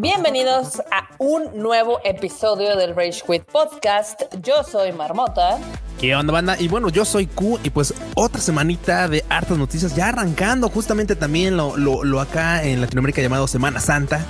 [0.00, 4.22] Bienvenidos a un nuevo episodio del Rage Quit Podcast.
[4.42, 5.58] Yo soy Marmota.
[6.00, 6.56] ¿Qué onda, banda?
[6.58, 11.14] Y bueno, yo soy Q y pues otra semanita de hartas noticias ya arrancando justamente
[11.14, 14.24] también lo, lo, acá en Latinoamérica llamado Semana Santa,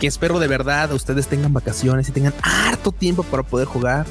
[0.00, 4.04] que espero de verdad ustedes tengan vacaciones y tengan harto tiempo para poder jugar.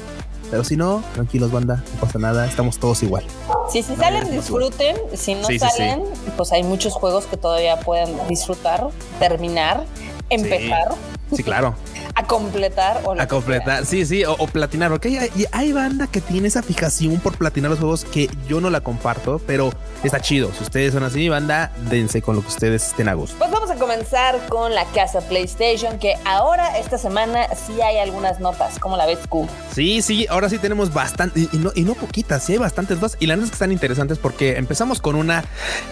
[0.52, 3.24] Pero si no, tranquilos, banda, no pasa nada, estamos todos igual.
[3.70, 4.98] Si, si salen, disfruten.
[5.14, 6.02] Si no salen,
[6.36, 8.86] pues hay muchos juegos que todavía pueden disfrutar,
[9.18, 9.86] terminar,
[10.28, 10.94] empezar.
[11.34, 11.74] Sí, claro.
[12.22, 16.48] A completar o a completar, sí, sí, o, platinar, porque hay, hay, banda que tiene
[16.48, 19.72] esa fijación por platinar los juegos que yo no la comparto, pero
[20.02, 20.52] está chido.
[20.56, 23.36] Si ustedes son así, banda, dense con lo que ustedes estén a gusto.
[23.38, 28.40] Pues vamos a comenzar con la casa PlayStation, que ahora esta semana sí hay algunas
[28.40, 28.78] notas.
[28.78, 29.48] ¿Cómo la ves, Q?
[29.72, 33.16] Sí, sí, ahora sí tenemos bastante, y, no, y no poquitas, sí hay bastantes más.
[33.20, 35.44] Y las es que están interesantes porque empezamos con una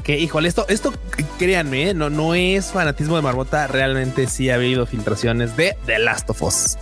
[0.03, 0.93] que, híjole, esto, esto
[1.39, 1.95] créanme, ¿eh?
[1.95, 6.43] no, no es fanatismo de Marmota, realmente sí ha habido filtraciones de The Last of
[6.43, 6.77] Us.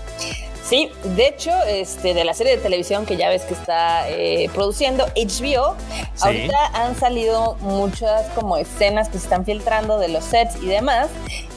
[0.69, 4.51] Sí, de hecho, este, de la serie de televisión que ya ves que está eh,
[4.53, 5.77] produciendo HBO,
[6.21, 11.09] ahorita han salido muchas como escenas que se están filtrando de los sets y demás.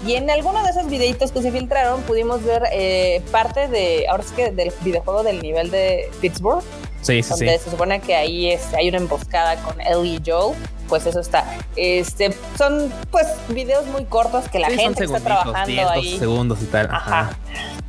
[0.07, 4.23] Y en alguno de esos videitos que se filtraron pudimos ver eh, parte de, ahora
[4.23, 6.63] sí que del videojuego del nivel de Pittsburgh.
[7.01, 10.55] Sí, sí, donde se supone que ahí es, hay una emboscada con Ellie y Joel
[10.87, 11.45] pues eso está.
[11.75, 16.17] Este, son pues videos muy cortos que la gente que está trabajando ahí.
[16.17, 16.89] segundos y tal.
[16.91, 17.31] Ajá.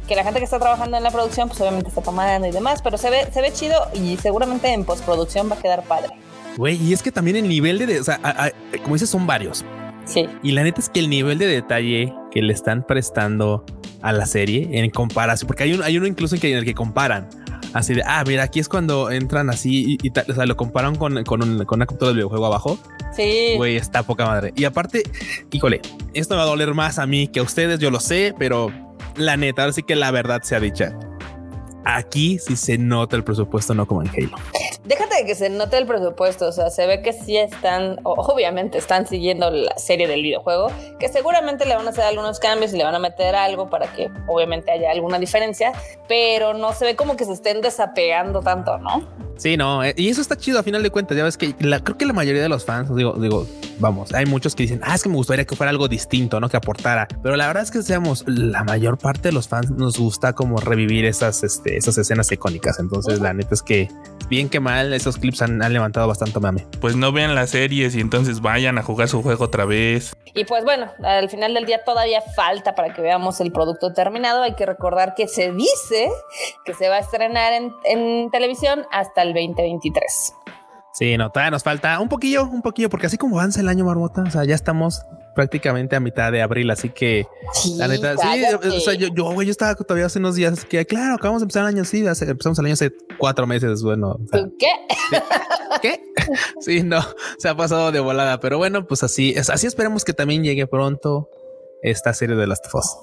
[0.09, 2.83] Que la gente que está trabajando en la producción, pues obviamente está tomando y demás,
[2.83, 6.11] pero se ve, se ve chido y seguramente en postproducción va a quedar padre.
[6.57, 8.21] Güey, y es que también el nivel de, o sea,
[8.83, 9.65] como dices, son varios.
[10.05, 10.27] Sí.
[10.43, 13.65] Y la neta es que el nivel de detalle que le están prestando
[14.03, 17.29] a la serie en comparación, porque hay, un, hay uno incluso en, el que comparan
[17.73, 20.97] así de, ah, mira, aquí es cuando entran así y, tal, o sea, lo comparan
[20.97, 22.79] con, con, un, con una computadora del videojuego abajo.
[23.17, 23.55] Sí.
[23.57, 24.53] Güey, está poca madre.
[24.57, 25.05] Y aparte,
[25.51, 25.81] híjole,
[26.13, 28.71] esto me va a doler más a mí que a ustedes, yo lo sé, pero
[29.17, 30.97] la neta, ahora sí que la verdad sea dicha.
[31.85, 34.37] Aquí sí se nota el presupuesto, no como en Halo.
[34.85, 38.79] Déjate de que se note el presupuesto, o sea, se ve que sí están, obviamente
[38.79, 42.77] están siguiendo la serie del videojuego, que seguramente le van a hacer algunos cambios y
[42.77, 45.73] le van a meter algo para que obviamente haya alguna diferencia,
[46.09, 49.09] pero no se ve como que se estén desapegando tanto, ¿no?
[49.43, 51.17] Sí, no, eh, y eso está chido a final de cuentas.
[51.17, 53.45] Ya ves que creo que la mayoría de los fans, digo, digo,
[53.81, 56.49] vamos, hay muchos que dicen, ah, es que me gustaría que fuera algo distinto, no
[56.49, 57.09] que aportara.
[57.25, 60.59] Pero la verdad es que seamos la mayor parte de los fans nos gusta como
[60.59, 62.79] revivir esas, este, esas escenas icónicas.
[62.79, 63.89] Entonces, la neta es que
[64.29, 66.65] bien que mal, esos clips han, levantado bastante mame.
[66.81, 70.15] Pues no vean las series y entonces vayan a jugar su juego otra vez.
[70.35, 74.43] Y pues bueno, al final del día todavía falta para que veamos el producto terminado.
[74.43, 76.11] Hay que recordar que se dice
[76.65, 80.35] que se va a estrenar en, en televisión hasta el 2023.
[80.93, 83.85] Sí, no, todavía nos falta un poquillo, un poquillo, porque así como avanza el año,
[83.85, 85.03] Marmota, o sea, ya estamos
[85.35, 87.27] prácticamente a mitad de abril, así que
[87.79, 91.15] la neta, sí, o sea, yo, yo, yo estaba todavía hace unos días que, claro,
[91.15, 94.19] acabamos de empezar el año, sí, empezamos el año hace cuatro meses, bueno.
[94.59, 94.69] ¿Qué?
[95.81, 96.03] ¿Qué?
[96.61, 97.01] Sí, no,
[97.39, 101.31] se ha pasado de volada, pero bueno, pues así, así esperemos que también llegue pronto
[101.83, 102.97] esta serie de Last of Us.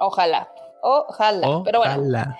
[0.00, 0.48] Ojalá,
[0.82, 1.94] ojalá, pero bueno.
[1.94, 2.36] Ojalá.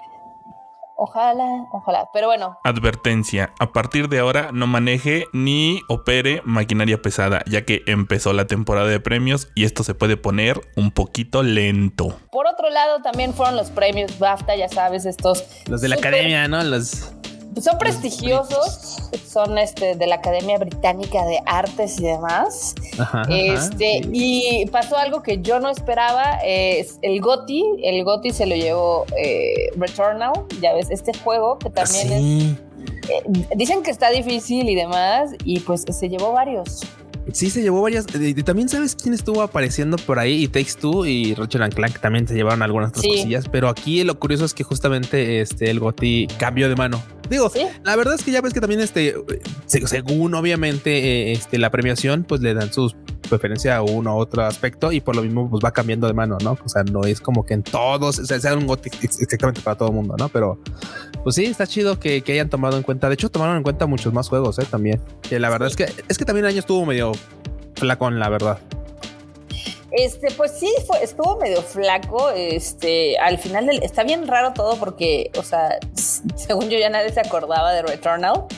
[0.99, 2.09] Ojalá, ojalá.
[2.13, 2.59] Pero bueno.
[2.65, 3.53] Advertencia.
[3.59, 8.89] A partir de ahora no maneje ni opere maquinaria pesada, ya que empezó la temporada
[8.89, 12.19] de premios y esto se puede poner un poquito lento.
[12.33, 15.45] Por otro lado, también fueron los premios BAFTA, ya sabes, estos...
[15.69, 16.63] Los de la academia, ¿no?
[16.65, 17.13] Los
[17.61, 22.75] son prestigiosos, son este de la Academia Británica de Artes y demás.
[23.29, 28.57] este, y pasó algo que yo no esperaba, es el GOTI, el GOTI se lo
[28.57, 32.67] llevó eh, Returnal, ya ves, este juego que también es
[33.09, 33.23] eh,
[33.55, 36.81] dicen que está difícil y demás, y pues se llevó varios.
[37.33, 38.07] Sí, se llevó varias.
[38.15, 40.45] Y también sabes quién estuvo apareciendo por ahí.
[40.45, 43.49] Y Takes Two y Ratchet and Clank también se llevaron algunas otras cosillas.
[43.49, 47.03] Pero aquí lo curioso es que justamente este el Goti cambió de mano.
[47.29, 47.51] Digo,
[47.83, 49.15] la verdad es que ya ves que también este,
[49.67, 52.93] según obviamente eh, este, la premiación, pues le dan su
[53.27, 56.39] preferencia a uno u otro aspecto y por lo mismo pues va cambiando de mano,
[56.43, 56.59] ¿no?
[56.65, 59.77] O sea, no es como que en todos, o sea, sea un GOTY exactamente para
[59.77, 60.29] todo el mundo, ¿no?
[60.29, 60.59] Pero
[61.23, 63.09] pues sí, está chido que, que, hayan tomado en cuenta.
[63.09, 64.67] De hecho, tomaron en cuenta muchos más juegos, ¿eh?
[64.71, 65.01] También.
[65.23, 67.13] Que la verdad es que es que también el año estuvo medio
[67.75, 68.59] flacón, la verdad.
[69.97, 72.31] Este, pues sí, fue, estuvo medio flaco.
[72.31, 75.79] Este, al final del, está bien raro todo porque, o sea,
[76.37, 78.45] según yo ya nadie se acordaba de Returnal.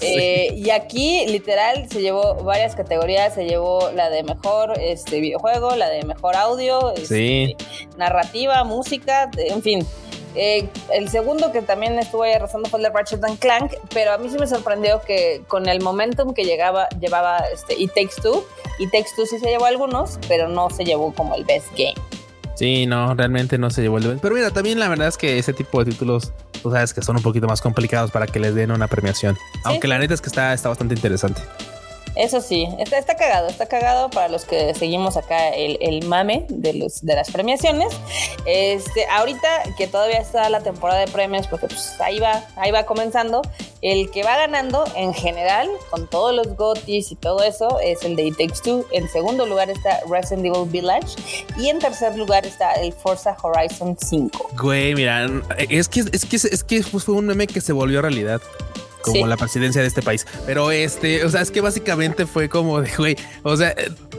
[0.00, 3.34] Eh, y aquí, literal, se llevó varias categorías.
[3.34, 7.56] Se llevó la de mejor este, videojuego, la de mejor audio, este,
[7.96, 9.86] narrativa, música, en fin.
[10.34, 14.18] Eh, el segundo que también estuvo ahí arrasando fue el de Ratchet Clank, pero a
[14.18, 18.44] mí sí me sorprendió que con el momentum que llegaba, llevaba este It Takes Two,
[18.78, 21.94] It Takes Two sí se llevó algunos, pero no se llevó como el best game.
[22.54, 25.52] Sí, no, realmente no se llevó el Pero mira, también la verdad es que ese
[25.52, 26.32] tipo de títulos,
[26.62, 29.36] tú sabes que son un poquito más complicados para que les den una premiación.
[29.64, 31.42] Aunque la neta es que está, está bastante interesante.
[32.16, 36.74] Eso sí, está, está cagado, está cagado para los que seguimos acá el, mame de,
[36.74, 37.92] los, de las premiaciones.
[38.46, 42.86] Este, ahorita que todavía está la temporada de premios, porque pues ahí va, ahí va
[42.86, 43.42] comenzando,
[43.82, 48.14] el que va ganando en general, con todos los GOTYs y todo eso, es el
[48.16, 48.86] de It Takes Two.
[48.92, 51.16] En segundo lugar está Resident Evil Village.
[51.58, 54.50] Y en tercer lugar está el Forza Horizon 5.
[54.60, 55.26] Güey, mira,
[55.68, 58.40] es que, es que, es que fue un meme que se volvió realidad
[59.04, 60.26] como la presidencia de este país.
[60.46, 63.74] Pero este, o sea, es que básicamente fue como de, güey, o sea,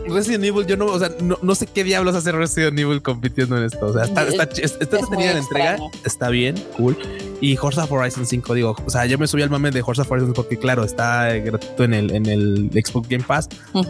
[0.08, 3.64] Resident Evil, yo no, o sea, no, sé qué diablos hace Resident Evil compitiendo en
[3.64, 3.88] esto.
[3.88, 5.00] O sea, está, está, está,
[5.38, 6.98] entrega, está bien, cool.
[7.42, 10.34] Y Horza Horizon 5, digo, o sea, yo me subí al mame de Horza Horizon
[10.34, 13.50] porque, claro, está gratuito en el, en el Xbox Game Pass.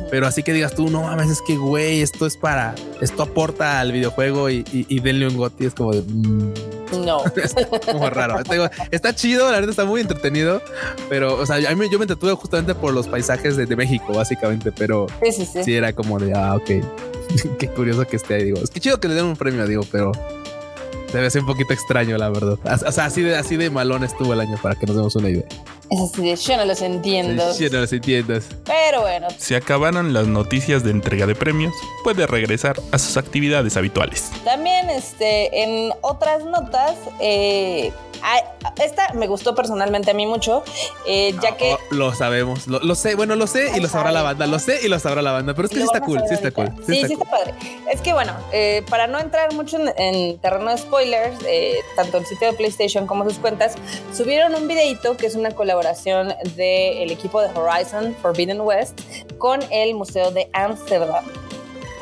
[0.10, 3.80] Pero así que digas tú, no mames, es que, güey, esto es para, esto aporta
[3.80, 5.66] al videojuego y, y, denle un gotti.
[5.66, 6.02] Es como de.
[6.02, 6.54] Mm,
[7.06, 7.24] no.
[7.36, 7.54] es
[7.86, 8.40] como raro.
[8.92, 10.62] está chido, la verdad está muy entretenido.
[11.10, 14.14] Pero, o sea, yo me, yo me entretuve justamente por los paisajes de, de México,
[14.14, 14.72] básicamente.
[14.72, 15.64] Pero sí, sí, sí.
[15.64, 16.86] sí era como de, ah, ok.
[17.60, 18.44] Qué curioso que esté ahí.
[18.46, 20.12] Digo, es que chido que le den un premio, digo, pero
[21.14, 22.58] Debe ser un poquito extraño, la verdad.
[22.88, 25.30] O sea, así de, así de malón estuvo el año para que nos demos una
[25.30, 25.46] idea.
[25.90, 27.58] Es así de yo no los entiendo.
[27.58, 28.40] Yo no los entiendo.
[28.66, 29.28] Pero bueno.
[29.38, 31.74] Si acabaron las noticias de entrega de premios,
[32.04, 34.32] puede regresar a sus actividades habituales.
[34.44, 37.92] También, este, en otras notas, eh,
[38.84, 40.64] esta me gustó personalmente a mí mucho,
[41.08, 41.74] eh, ya que...
[41.74, 44.80] Oh, lo sabemos, lo, sé, bueno, lo sé y lo sabrá la banda, lo sé
[44.84, 46.72] y lo sabrá la banda, pero es que sí está cool, sí está cool.
[46.86, 47.54] Sí, sí está, padre.
[47.92, 52.26] Es que bueno, eh, para no entrar mucho en, terreno de spoilers, eh, tanto el
[52.26, 53.76] sitio de PlayStation como sus cuentas,
[54.14, 55.75] subieron un videito que es una colaboración
[56.56, 59.02] del equipo de Horizon Forbidden West
[59.38, 61.26] con el Museo de Ámsterdam.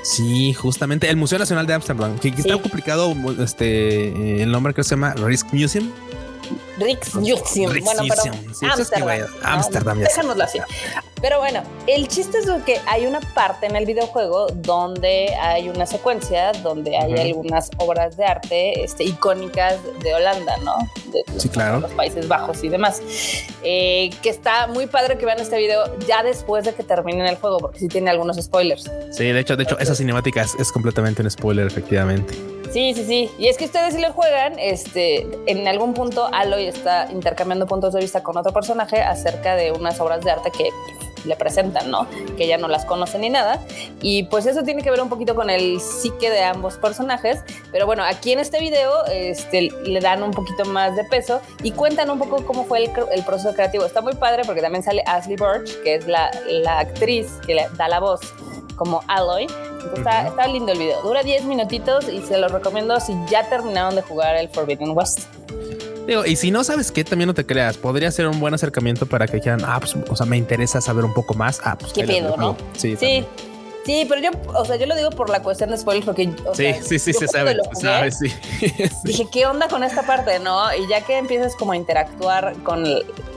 [0.04, 4.92] Sí, justamente el Museo Nacional de Ámsterdam, que, está complicado este el nombre que se
[4.92, 5.92] llama Risk Museum.
[6.78, 7.72] Rijksmuseum.
[7.84, 8.22] Bueno, pero
[8.62, 9.28] Amsterdam.
[9.44, 10.00] Amsterdam.
[10.00, 10.60] Dejémoslo así.
[11.24, 15.86] Pero bueno, el chiste es que hay una parte en el videojuego donde hay una
[15.86, 20.75] secuencia donde hay algunas obras de arte este, icónicas de Holanda, ¿no?
[21.14, 21.80] De, sí, claro.
[21.80, 23.02] Los Países Bajos y demás.
[23.64, 27.38] Eh, que está muy padre que vean este video ya después de que terminen el
[27.38, 28.92] juego, porque sí tiene algunos spoilers.
[29.12, 32.34] Sí, de hecho, de hecho, esa cinemática es completamente un spoiler, efectivamente.
[32.74, 33.30] Sí, sí, sí.
[33.38, 37.94] Y es que ustedes si lo juegan, este, en algún punto Aloy está intercambiando puntos
[37.94, 40.70] de vista con otro personaje acerca de unas obras de arte que
[41.25, 42.08] le presentan, ¿no?
[42.38, 43.60] Que ya no las conoce ni nada.
[44.02, 47.44] Y pues eso tiene que ver un poquito con el psique de ambos personajes.
[47.72, 51.72] Pero bueno, aquí en este video este, le dan un poquito más de peso y
[51.72, 53.86] cuentan un poco cómo fue el, proceso creativo.
[53.86, 57.68] Está muy padre porque también sale Ashley Birch, que es la, la actriz que le
[57.78, 58.22] da la voz
[58.75, 59.48] como Aloy
[59.96, 61.02] está, lindo el video.
[61.02, 65.22] Dura 10 minutitos y se lo recomiendo si ya terminaron de jugar el Forbidden West.
[66.08, 67.78] Digo, y si no sabes qué, también no te creas.
[67.78, 71.06] Podría ser un buen acercamiento para que quieran, ah, pues, o sea, me interesa saber
[71.06, 71.62] un poco más.
[71.64, 72.58] Ah, pues qué pedo, ¿no?
[72.76, 73.26] Sí, sí.
[73.86, 76.30] Sí, pero yo, o sea, yo lo digo por la cuestión de spoilers, porque.
[76.54, 78.32] sí, sí, sí, se sabe, se sabe, sí.
[79.04, 80.74] Dije, ¿qué onda con esta parte, no?
[80.74, 82.86] Y ya que empiezas como a interactuar con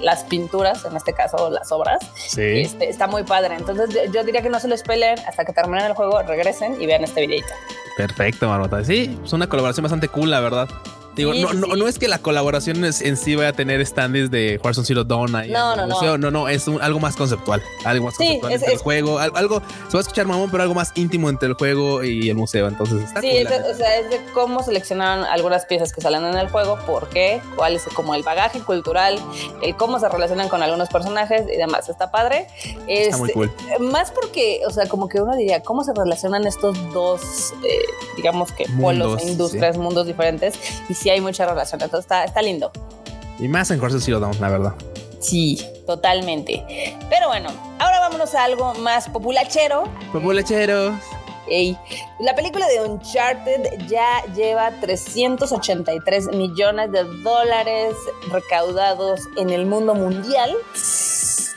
[0.01, 1.99] las pinturas, en este caso las obras,
[2.37, 3.57] este, está muy padre.
[3.57, 6.87] Entonces, yo, diría que no se lo spoilen hasta que terminen el juego, regresen y
[6.87, 7.52] vean este videito.
[7.97, 8.85] Perfecto, Marmota.
[8.85, 10.69] Sí, es una colaboración bastante cool, la verdad.
[11.16, 14.61] Digo, no, no, no, es que la colaboración en sí vaya a tener standees de
[14.62, 16.18] Horizon Zero Dawn ahí no, no, no.
[16.18, 17.62] no, no, es algo más conceptual.
[17.85, 19.18] Algo más conceptual entre el juego.
[19.18, 22.37] Algo, se va a escuchar mamón, pero algo más íntimo entre el juego y el
[22.37, 22.68] museo.
[22.68, 26.37] Entonces está Sí, es o sea, es de cómo seleccionaron algunas piezas que salen en
[26.37, 29.18] el juego, por qué, cuál es como el bagaje cultural,
[29.62, 31.88] el cómo se relacionan con algunos personajes y demás.
[31.88, 32.49] Está padre.
[32.87, 33.52] está muy cool.
[33.80, 37.78] Más porque, o sea, como que uno diría, ¿cómo se relacionan estos dos, eh,
[38.16, 40.54] digamos que polos, industrias, mundos diferentes?
[40.88, 41.81] Y si hay mucha relación.
[41.81, 42.73] Entonces está, está lindo.
[43.39, 44.75] Y más en Zero Dawn, la verdad.
[45.21, 46.65] Sí, totalmente.
[47.09, 47.49] Pero bueno,
[47.79, 49.85] ahora vámonos a algo más populachero.
[50.13, 50.95] Populacheros.
[51.49, 51.76] Ey.
[52.19, 57.95] La película de Uncharted ya lleva 383 millones de dólares
[58.31, 60.55] recaudados en el mundo mundial.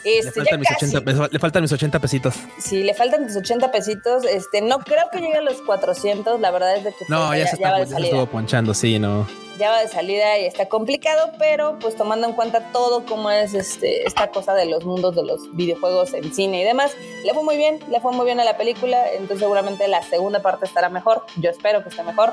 [0.06, 2.36] Este, le, faltan mis 80, le faltan mis 80 pesitos.
[2.58, 4.26] Sí, le faltan mis 80 pesitos.
[4.26, 6.40] Este, no creo que llegue a los 400.
[6.40, 9.28] La verdad es de que no, ya, se, está, ya se estuvo ponchando, sí, no
[9.60, 13.54] ya va de salida y está complicado, pero pues tomando en cuenta todo como es
[13.54, 16.94] este, esta cosa de los mundos de los videojuegos en cine y demás,
[17.26, 20.42] le fue muy bien, le fue muy bien a la película, entonces seguramente la segunda
[20.42, 22.32] parte estará mejor, yo espero que esté mejor,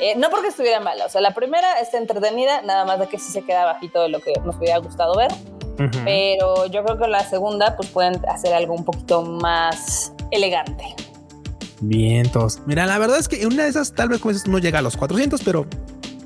[0.00, 3.18] eh, no porque estuviera mala, o sea, la primera está entretenida, nada más de que
[3.18, 5.32] sí se queda bajito de lo que nos hubiera gustado ver,
[6.04, 10.84] pero yo creo que la segunda pues pueden hacer algo un poquito más elegante.
[11.80, 12.60] Vientos.
[12.66, 15.42] Mira, la verdad es que una de esas tal vez no llega a los 400,
[15.42, 15.66] pero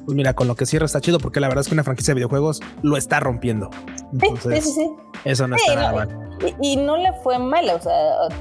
[0.05, 2.13] pues mira, con lo que cierra está chido porque la verdad es que una franquicia
[2.13, 3.71] de videojuegos lo está rompiendo.
[4.21, 4.91] sí, sí, sí.
[5.25, 6.31] Eso no está nada mal.
[6.63, 7.95] Y, no le fue mal, o sea,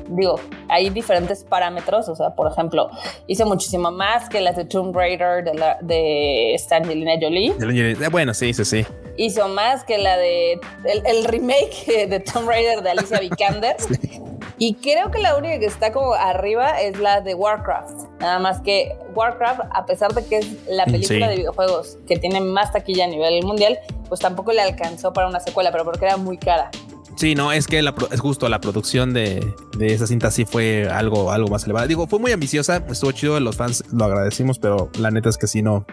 [0.07, 0.39] digo,
[0.69, 2.89] hay diferentes parámetros, o sea, por ejemplo,
[3.27, 7.53] hizo muchísimo más que las de Tomb Raider de, la, de Angelina Jolie.
[7.59, 8.85] Eh, bueno, sí, sí, sí.
[9.17, 10.61] Hizo más que la de
[11.05, 13.75] el, remake de Tomb Raider de Alicia Vikander.
[14.61, 18.19] Y creo que la única que está como arriba es la de Warcraft.
[18.19, 22.41] Nada más que Warcraft, a pesar de que es la película de videojuegos que tiene
[22.41, 26.17] más taquilla a nivel mundial, pues tampoco le alcanzó para una secuela, pero porque era
[26.17, 26.69] muy cara.
[27.15, 31.47] Sí, no, es que es justo la producción de, esa cinta sí fue algo, algo
[31.47, 31.87] más elevada.
[31.87, 35.47] Digo, fue muy ambiciosa, estuvo chido, los fans lo agradecimos, pero la neta es que
[35.47, 35.85] sí no.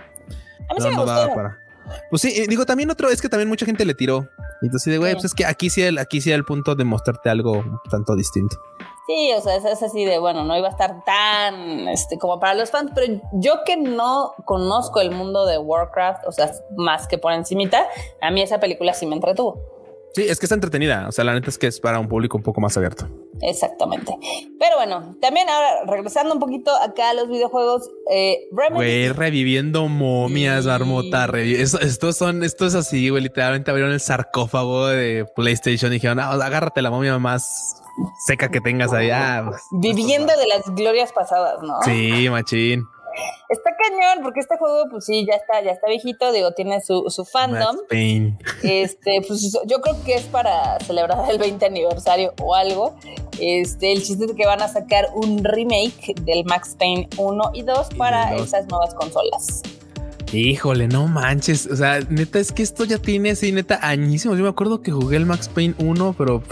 [0.69, 1.35] A mí sí me gustó.
[1.35, 1.66] Para...
[2.11, 4.29] Pues sí, digo, también otro es que también mucha gente le tiró.
[4.63, 7.31] Entonces, de güey, pues es que aquí sí, el, aquí sí el punto de mostrarte
[7.31, 8.57] algo tanto distinto.
[9.07, 12.55] Sí, o sea, es, así de, bueno, no iba a estar tan, este, como para
[12.55, 17.17] los fans, pero yo que no conozco el mundo de Warcraft, o sea, más que
[17.17, 17.87] por encimita,
[18.21, 19.77] a mí esa película sí me entretuvo.
[20.13, 21.07] Sí, es que está entretenida.
[21.09, 23.07] O sea, la neta es que es para un público un poco más abierto.
[23.43, 24.17] Exactamente.
[24.59, 30.67] Pero bueno, también ahora regresando un poquito acá a los videojuegos, eh, Güey, reviviendo momias,
[30.67, 31.29] marmota.
[31.37, 33.23] Esto, son, esto es así, güey.
[33.23, 37.83] Literalmente abrieron el sarcófago de PlayStation y dijeron, ah, agárrate la momia más
[38.27, 39.11] seca que tengas ahí.
[39.11, 41.81] Ah, pues, Viviendo de las glorias pasadas, ¿no?
[41.85, 42.87] Sí, machín.
[43.49, 47.05] Está cañón, porque este juego, pues sí, ya está, ya está viejito, digo, tiene su,
[47.09, 47.77] su fandom.
[48.63, 52.97] Este, pues yo creo que es para celebrar el 20 aniversario o algo.
[53.39, 57.63] Este, el chiste es que van a sacar un remake del Max Payne 1 y
[57.63, 59.63] 2 para esas nuevas consolas.
[60.33, 61.67] Híjole, no manches.
[61.67, 64.37] O sea, neta, es que esto ya tiene así, neta, añísimos.
[64.37, 66.43] Yo me acuerdo que jugué el Max Payne 1, pero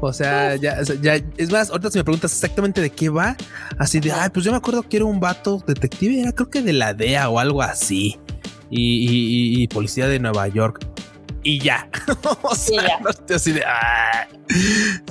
[0.00, 3.36] o sea, ya, ya, es más, ahorita si me preguntas exactamente de qué va,
[3.78, 6.62] así de, ay, pues yo me acuerdo que era un vato detective, era creo que
[6.62, 8.18] de la DEA o algo así,
[8.70, 10.86] y, policía de Nueva York.
[11.42, 11.88] Y ya.
[12.42, 14.26] o sea, No, así de, ah".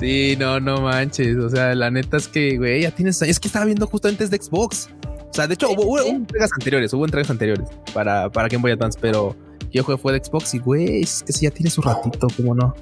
[0.00, 1.36] Sí, no, no manches.
[1.36, 3.22] O sea, la neta es que, güey, ya tienes.
[3.22, 4.90] Es que estaba viendo justo antes de Xbox.
[5.30, 8.98] O sea, de hecho, hubo, entregas anteriores, hubo entregas anteriores para, para Game Boy Advance,
[9.00, 9.36] pero
[9.72, 12.54] yo jugué fue de Xbox y, güey, es que sí, ya tiene su ratito, ¿cómo
[12.54, 12.74] no?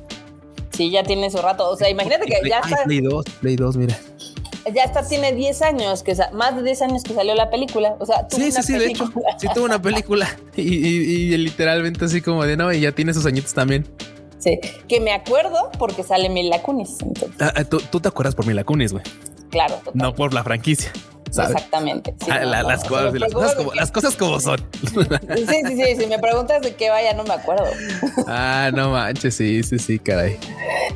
[0.72, 1.68] Sí, ya tiene su rato.
[1.68, 2.84] O sea, imagínate que ya está.
[2.84, 3.98] Play 2, Play 2, mira.
[4.74, 7.96] Ya está, tiene 10 años, que más de 10 años que salió la película.
[7.98, 12.44] O sea, sí, sí, sí, de hecho, sí tuvo una película y, literalmente así como
[12.44, 13.86] de no, y ya tiene sus añitos también.
[14.38, 16.98] Sí, que me acuerdo porque sale Mila Kunis.
[17.40, 19.04] Ah, ah, ¿tú, tú, te acuerdas por Mila Kunis, güey.
[19.50, 19.80] Claro.
[19.94, 20.92] No por la franquicia.
[21.40, 22.14] Exactamente.
[22.26, 22.84] las,
[23.90, 24.60] cosas, como son.
[25.34, 25.96] Sí, sí, sí.
[25.96, 27.66] Si me preguntas de qué vaya, no me acuerdo.
[28.26, 30.38] Ah, no manches, sí, sí, sí, caray.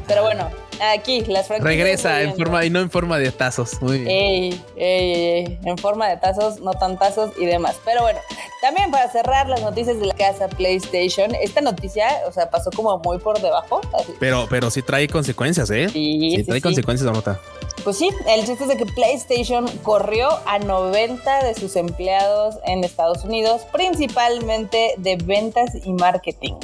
[0.06, 0.48] Pero bueno,
[0.94, 1.48] aquí las.
[1.48, 3.80] Regresa en forma y no en forma de tazos.
[3.80, 4.10] Muy bien.
[4.10, 7.76] Ey, ey, ey, en forma de tazos, no tan tazos y demás.
[7.84, 8.18] Pero bueno,
[8.60, 12.98] también para cerrar las noticias de la casa PlayStation, esta noticia, o sea, pasó como
[12.98, 13.80] muy por debajo.
[14.18, 15.88] Pero, pero sí trae consecuencias, ¿eh?
[15.88, 17.40] Sí, sí, trae consecuencias la nota.
[17.84, 22.84] Pues sí, el chiste es de que PlayStation corrió a 90 de sus empleados en
[22.84, 26.54] Estados Unidos, principalmente de ventas y marketing.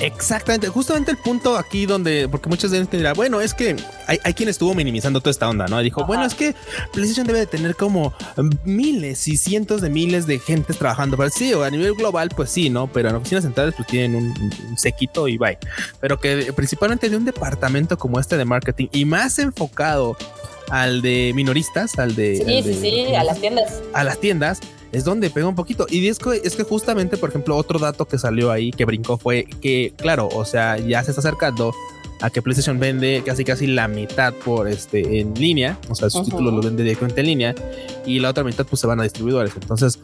[0.00, 3.76] Exactamente, justamente el punto aquí donde, porque muchas veces dirán, bueno, es que
[4.06, 5.78] hay, quien estuvo minimizando toda esta onda, ¿no?
[5.80, 6.54] Dijo, bueno, es que
[6.92, 8.14] PlayStation debe de tener como
[8.64, 11.18] miles y cientos de miles de gentes trabajando.
[11.18, 12.86] Pero sí, o a nivel global, pues sí, ¿no?
[12.86, 15.58] Pero en oficinas centrales, pues tienen un, un sequito y bye.
[16.00, 20.16] Pero que principalmente de un departamento como este de marketing y más enfocado
[20.70, 22.36] al de minoristas, al de.
[22.36, 23.82] Sí, sí, sí, a las tiendas.
[23.92, 24.60] A las tiendas
[24.92, 25.86] es donde pega un poquito.
[25.88, 29.18] Y es que, es que justamente, por ejemplo, otro dato que salió ahí que brincó
[29.18, 31.72] fue que, claro, o sea, ya se está acercando
[32.20, 36.24] a que PlayStation vende casi casi la mitad por este en línea, o sea, sus
[36.24, 37.54] títulos los vende directamente en línea
[38.04, 39.52] y la otra mitad pues se van a distribuidores.
[39.54, 39.98] Entonces,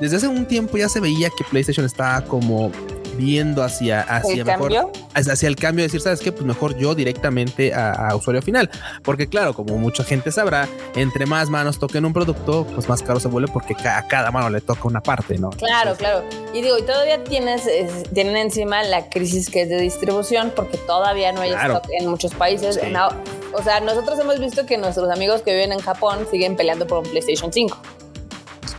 [0.00, 2.72] desde hace un tiempo ya se veía que PlayStation estaba como
[3.18, 4.92] viendo hacia, hacia ¿El cambio?
[5.12, 6.30] hacia el cambio, de decir, ¿sabes qué?
[6.30, 8.70] Pues mejor yo directamente a, usuario final.
[9.02, 13.18] Porque claro, como mucha gente sabrá, entre más manos toquen un producto, pues más caro
[13.18, 15.50] se vuelve porque a cada mano le toca una parte, ¿no?
[15.50, 16.24] Claro, claro.
[16.54, 17.62] Y digo, y todavía tienes,
[18.14, 22.32] tienen encima la crisis que es de distribución, porque todavía no hay stock en muchos
[22.34, 22.78] países.
[23.52, 26.98] o sea, nosotros hemos visto que nuestros amigos que viven en Japón siguen peleando por
[26.98, 27.97] un PlayStation 5.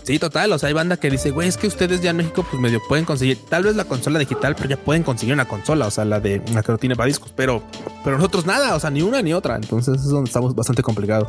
[0.10, 0.52] Sí, total.
[0.54, 2.82] O sea, hay banda que dice, güey, es que ustedes ya en México, pues medio
[2.88, 6.04] pueden conseguir tal vez la consola digital, pero ya pueden conseguir una consola, o sea,
[6.04, 7.62] la de la que no tiene para discos, pero,
[8.04, 9.56] pero nosotros nada, o sea, ni una ni otra.
[9.56, 11.28] Entonces es donde estamos bastante complicados.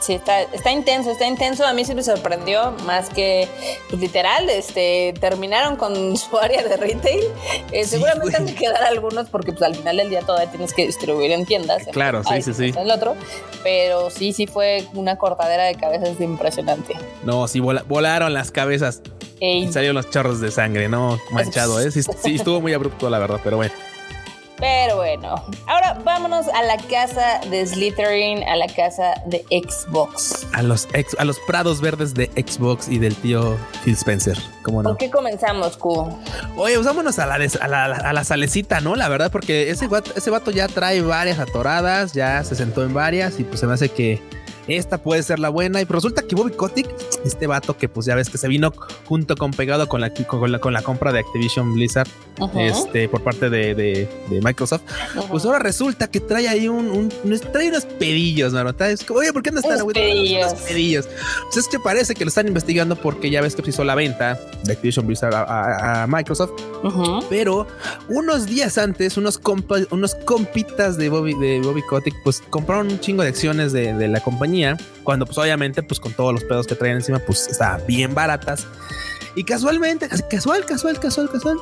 [0.00, 1.66] Sí, está, está intenso, está intenso.
[1.66, 3.48] A mí sí me sorprendió más que
[3.88, 7.20] pues, literal, este, terminaron con su área de retail.
[7.72, 10.86] Eh, seguramente han de quedar algunos porque pues, al final del día todavía tienes que
[10.86, 11.82] distribuir en tiendas.
[11.92, 12.72] Claro, sí, sí, sí.
[12.76, 13.16] El otro,
[13.62, 16.94] pero sí, sí fue una cortadera de cabezas impresionante.
[17.24, 19.02] No, sí, volaron las cabezas.
[19.42, 21.18] Y salieron los chorros de sangre, ¿no?
[21.30, 21.90] Manchado, ¿eh?
[21.90, 22.00] sí,
[22.34, 23.72] estuvo muy abrupto, la verdad, pero bueno.
[24.60, 30.46] Pero bueno, ahora vámonos a la casa de Slytherin, a la casa de Xbox.
[30.52, 34.36] A los, ex, a los prados verdes de Xbox y del tío Phil Spencer.
[34.62, 34.90] ¿Cómo no?
[34.90, 36.14] ¿Por qué comenzamos, Q?
[36.56, 38.96] Oye, usámonos a la, a la, a la salecita, ¿no?
[38.96, 42.92] La verdad, porque ese vato, ese vato ya trae varias atoradas, ya se sentó en
[42.92, 44.22] varias y pues se me hace que
[44.68, 45.80] esta puede ser la buena.
[45.80, 46.88] Y resulta que Bobby Kotick,
[47.24, 48.72] este vato que pues ya ves que se vino
[49.06, 52.08] junto con pegado con la, con la, con la compra de Activision Blizzard
[52.56, 54.82] este, por parte de, de, Microsoft,
[55.28, 57.10] pues ahora resulta que trae ahí un,
[57.52, 58.68] trae unos pedillos, ¿no?
[58.86, 60.54] Es como, oye, ¿por qué no están unos pedillos?
[60.54, 61.08] pedillos?
[61.44, 63.94] Pues es que parece que lo están investigando porque ya ves que se hizo la
[63.94, 66.52] venta de Activision Blizzard a, Microsoft.
[67.28, 67.66] Pero
[68.08, 73.00] unos días antes, unos, compas, unos compitas de Bobby, de Bobby Kotick, pues compraron un
[73.00, 74.49] chingo de acciones de, de la compañía
[75.04, 78.66] cuando pues obviamente pues con todos los pedos que traen encima pues estaban bien baratas.
[79.36, 81.56] Y casualmente, casual, casual, casual, casual,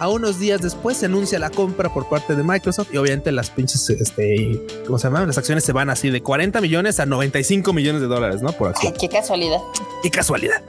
[0.00, 3.50] a unos días después se anuncia la compra por parte de Microsoft y obviamente las
[3.50, 5.26] pinches, este, ¿cómo se llama?
[5.26, 8.50] Las acciones se van así de 40 millones a 95 millones de dólares, ¿no?
[8.52, 8.94] Por acción.
[8.98, 9.58] qué casualidad.
[10.02, 10.62] Qué casualidad.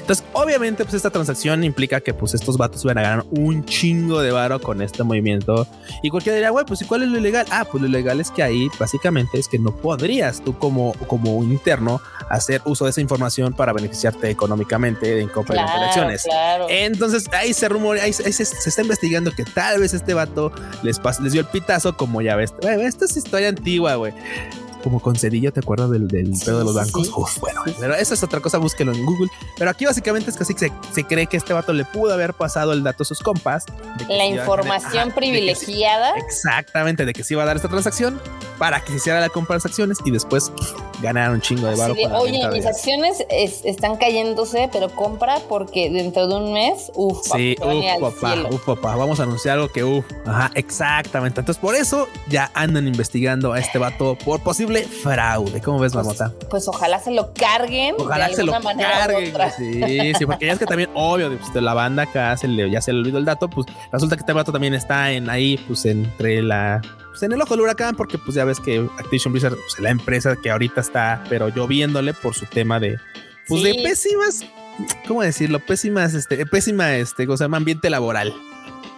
[0.00, 4.22] Entonces, obviamente, pues esta transacción implica que pues estos vatos van a ganar un chingo
[4.22, 5.66] de varo con este movimiento.
[6.02, 7.44] Y cualquiera diría, güey, pues ¿y cuál es lo ilegal?
[7.50, 11.36] Ah, pues lo ilegal es que ahí básicamente es que no podrías tú como, como
[11.36, 16.24] un interno hacer uso de esa información para beneficiarte económicamente en compra de acciones.
[16.70, 21.00] Entonces, ahí se rumora, ahí, se, se está investigando que tal vez este vato les,
[21.20, 22.54] les dio el pitazo, como ya ves.
[22.62, 24.12] Esta es historia antigua, güey
[24.82, 27.10] como con Cedillo, ¿te acuerdas del, del pedo de los bancos?
[27.14, 29.28] Uf, bueno, pero esa es otra cosa, búsquelo en Google.
[29.58, 32.32] Pero aquí básicamente es que así se, se cree que este vato le pudo haber
[32.32, 33.64] pasado el dato a sus compas.
[34.08, 36.16] La información privilegiada.
[36.16, 38.20] exactamente, de que se iba a dar esta transacción
[38.58, 40.52] para que se hiciera la compra de las acciones y después
[41.00, 41.94] ganar un chingo de barro.
[42.18, 48.00] oye, mis acciones están cayéndose, pero compra porque dentro de un mes, uff, sí, uff,
[48.00, 51.40] papá, uff, papá, vamos a anunciar algo que uff, ajá, exactamente.
[51.40, 55.60] Entonces, por eso ya andan investigando a este vato por posible fraude.
[55.60, 56.32] ¿Cómo ves, Marmota?
[56.50, 57.94] Pues, pues, ojalá se lo carguen.
[57.98, 59.32] Ojalá se lo carguen.
[59.56, 62.68] Sí, sí, porque ya es que también, obvio, pues, de la banda acá se le,
[62.70, 65.56] ya se le olvidó el dato, pues resulta que este vato también está en ahí,
[65.68, 66.80] pues entre la
[67.18, 69.80] pues, en el ojo del huracán, porque pues ya ves que Activision Blizzard pues, es
[69.80, 72.98] la empresa que ahorita está, pero lloviéndole por su tema de,
[73.48, 74.44] pues de pésimas,
[75.06, 75.58] ¿cómo decirlo?
[75.58, 78.32] Pésimas, este, pésima, este, cosa, ambiente laboral.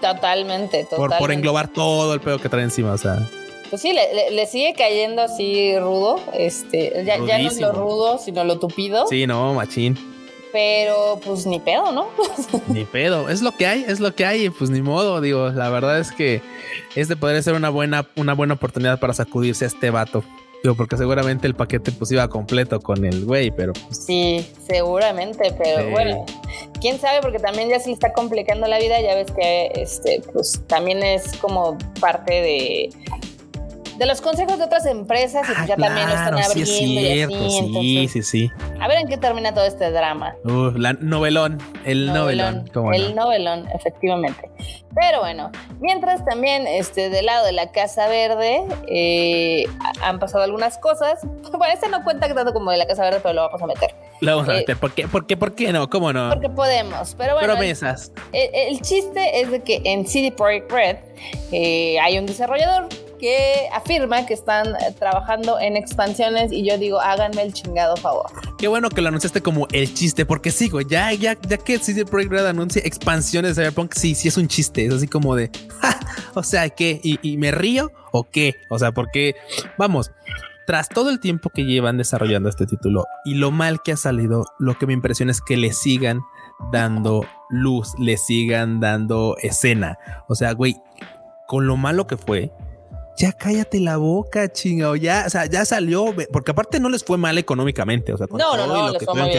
[0.01, 0.97] Totalmente, totalmente.
[0.97, 3.27] Por, por englobar todo el pedo que trae encima, o sea
[3.71, 6.21] pues sí, le, sigue cayendo así rudo.
[6.35, 9.07] Este, ya, ya, no es lo rudo, sino lo tupido.
[9.07, 9.97] Sí, no, machín.
[10.53, 12.09] Pero pues ni pedo, ¿no?
[12.69, 15.69] ni pedo, es lo que hay, es lo que hay, pues ni modo, digo, la
[15.71, 16.43] verdad es que
[16.97, 20.25] este podría ser una buena, una buena oportunidad para sacudirse a este vato.
[20.63, 23.73] Digo, porque seguramente el paquete pues iba completo con el güey, pero...
[23.73, 26.27] Pues, sí, seguramente, pero bueno,
[26.83, 30.23] quién sabe, porque también ya se le está complicando la vida, ya ves que este,
[30.33, 32.91] pues también es como parte de
[34.01, 36.65] de los consejos de otras empresas y pues ya también lo están abriendo.
[36.65, 38.51] Sí, es cierto, sí, sí, sí.
[38.81, 40.37] A ver en qué termina todo este drama.
[40.43, 42.65] Uh, la novelón, el novelón.
[42.95, 44.51] el novelón, efectivamente.
[44.95, 49.65] Pero bueno, mientras también este, del lado de la Casa Verde eh,
[50.01, 51.21] han pasado algunas cosas.
[51.61, 53.95] Bueno, este no cuenta tanto como de la Casa Verde, pero lo vamos a meter.
[54.23, 54.79] Lo vamos a meter.
[54.79, 55.07] ¿Por qué?
[55.07, 55.37] ¿Por qué?
[55.37, 55.91] ¿Por qué no?
[55.91, 56.31] ¿Cómo no?
[56.31, 57.15] Porque podemos.
[57.19, 57.53] Pero bueno.
[57.53, 58.13] Promesas.
[58.33, 60.97] El, el, chiste es de que en CD Projekt Red
[61.53, 62.89] eh, hay un desarrollador
[63.21, 68.31] que afirma que están eh, trabajando en expansiones y yo digo, háganme el chingado favor.
[68.59, 72.05] Qué bueno que lo anunciaste como el chiste, porque sigo, ya, ya, ya que CD
[72.05, 75.51] Projekt Red anuncia expansiones de Cyberpunk, sí, sí es un chiste, es así como de,
[76.35, 77.01] o sea, ¿qué?
[77.03, 78.55] ¿Y, ¿Y, me río o qué?
[78.71, 79.37] O sea, porque,
[79.77, 80.11] vamos,
[80.67, 84.47] tras todo el tiempo que llevan desarrollando este título y lo mal que ha salido,
[84.59, 86.21] lo que me impresiona es que le sigan
[86.73, 89.99] dando luz, le sigan dando escena.
[90.29, 90.77] O sea, güey,
[91.47, 92.53] con lo malo que fue,
[93.17, 94.97] ya cállate la boca, chingado.
[94.97, 98.13] Ya, o sea, ya salió, porque aparte no les fue mal económicamente.
[98.13, 98.93] O sea, no, no, no,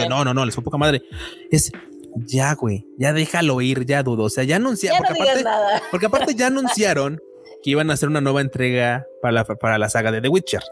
[0.08, 1.02] no, no, no, les fue poca madre.
[1.50, 1.72] Es
[2.14, 4.24] ya, güey, ya déjalo ir, ya dudo.
[4.24, 5.02] O sea, ya anunciaron.
[5.06, 5.44] porque, aparte,
[5.90, 7.20] porque aparte ya anunciaron
[7.62, 10.62] que iban a hacer una nueva entrega para la, para la saga de The Witcher.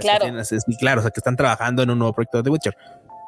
[0.00, 0.26] claro.
[0.78, 2.76] claro, o sea, que están trabajando en un nuevo proyecto de The Witcher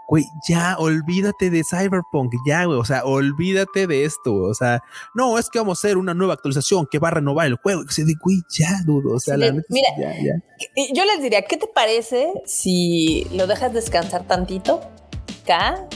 [0.07, 4.83] güey, ya olvídate de Cyberpunk, ya, güey, o sea, olvídate de esto, o sea,
[5.15, 7.83] no, es que vamos a hacer una nueva actualización que va a renovar el juego,
[7.83, 7.85] o
[8.23, 10.35] güey, ya, dudo, o sea, la mira, ya, ya.
[10.95, 14.81] yo les diría, ¿qué te parece si lo dejas descansar tantito
[15.43, 15.89] acá?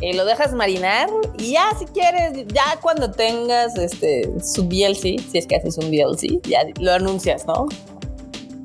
[0.00, 5.38] Eh, lo dejas marinar y ya si quieres, ya cuando tengas este su DLC, si
[5.38, 7.68] es que haces un DLC, ya lo anuncias, ¿no?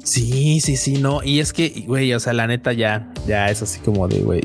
[0.09, 1.21] Sí, sí, sí, no.
[1.23, 4.41] Y es que, güey, o sea, la neta ya, ya es así como de, güey.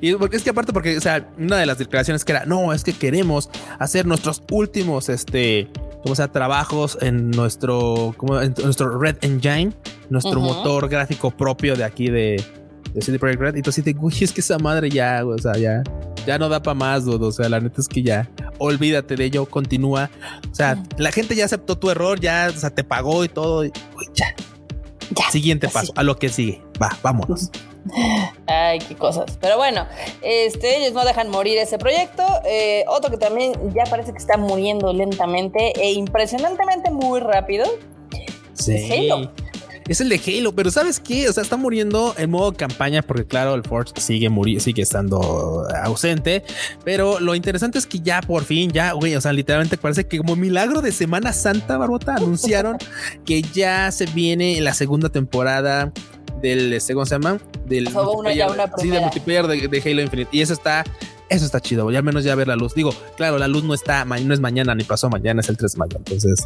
[0.00, 2.72] Y porque es que aparte, porque, o sea, una de las declaraciones que era, no,
[2.72, 5.68] es que queremos hacer nuestros últimos, este,
[6.04, 9.72] como sea, trabajos en nuestro, como en nuestro Red Engine,
[10.10, 12.40] nuestro motor gráfico propio de aquí de,
[12.94, 13.56] de CD Projekt Red.
[13.56, 15.82] Y tú dices, güey, es que esa madre ya, o sea, ya,
[16.24, 17.26] ya no da para más, dudo.
[17.26, 20.08] O sea, la neta es que ya, olvídate de ello, continúa.
[20.48, 23.64] O sea, la gente ya aceptó tu error, ya, o sea, te pagó y todo.
[23.64, 24.36] Y, güey, ya,
[25.30, 26.62] Siguiente paso, a lo que sigue.
[26.80, 27.50] Va, vámonos.
[28.46, 29.38] Ay, qué cosas.
[29.40, 29.86] Pero bueno,
[30.22, 32.24] este, ellos no dejan morir ese proyecto.
[32.44, 37.66] Eh, otro que también ya parece que está muriendo lentamente e impresionantemente muy rápido.
[38.54, 39.08] Sí es
[39.98, 41.28] el de Halo, pero ¿sabes qué?
[41.28, 45.66] O sea, está muriendo en modo campaña porque claro, el Forge sigue muriendo, sigue estando
[45.82, 46.44] ausente,
[46.84, 50.18] pero lo interesante es que ya por fin, ya, güey, o sea, literalmente parece que
[50.18, 52.76] como milagro de Semana Santa, Barbota, anunciaron
[53.26, 55.92] que ya se viene la segunda temporada
[56.40, 57.38] del, este, ¿cómo se llama?
[57.66, 60.30] Del multiplayer, de, de Halo Infinite.
[60.32, 60.84] Y eso está
[61.30, 62.74] eso está chido, voy al menos ya ver la luz.
[62.74, 65.72] Digo, claro, la luz no está, no es mañana ni pasó mañana, es el 3
[65.72, 65.96] de mayo.
[65.96, 66.44] Entonces,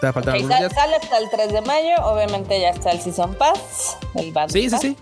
[0.00, 3.34] te va a faltar Sale hasta el 3 de mayo, obviamente ya está el Season
[3.34, 4.96] Pass, el Sí, sí, sí.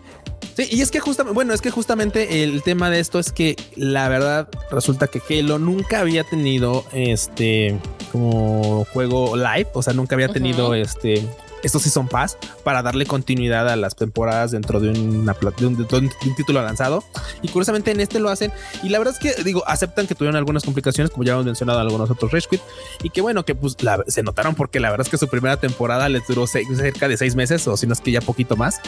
[0.56, 3.56] Sí, y es que justamente, bueno, es que justamente el tema de esto es que
[3.74, 7.76] la verdad resulta que Halo nunca había tenido este
[8.12, 11.26] como juego live, o sea, nunca había tenido este
[11.64, 17.02] estos Season Pass para darle continuidad a las temporadas dentro de, un, título lanzado.
[17.42, 18.52] Y curiosamente en este lo hacen.
[18.82, 21.80] Y la verdad es que, digo, aceptan que tuvieron algunas complicaciones, como ya hemos mencionado
[21.80, 22.60] algunos otros Rage.
[23.02, 26.08] Y que bueno, que pues se notaron porque la verdad es que su primera temporada
[26.08, 28.80] les duró cerca de seis meses, o si no es que ya poquito más.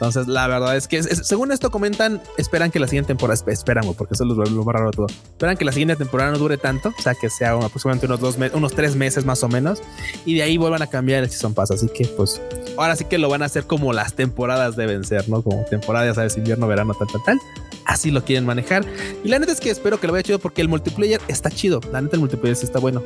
[0.00, 4.14] Entonces, la verdad es que según esto comentan, esperan que la siguiente temporada, esperan, porque
[4.14, 5.08] eso es lo, más raro todo.
[5.08, 8.38] Esperan que la siguiente temporada no dure tanto, o sea, que sea aproximadamente unos dos
[8.54, 9.82] unos tres meses más o menos,
[10.24, 11.72] y de ahí vuelvan a cambiar el Season Pass.
[11.72, 12.40] Así que, pues,
[12.78, 15.42] ahora sí que lo van a hacer como las temporadas deben ser, ¿no?
[15.42, 17.38] Como temporada, ya sabes, invierno, verano, tal, tal, tal.
[17.84, 18.86] Así lo quieren manejar.
[19.22, 21.82] Y la neta es que espero que lo vaya chido porque el multiplayer está chido.
[21.92, 23.02] La neta, el multiplayer sí está bueno.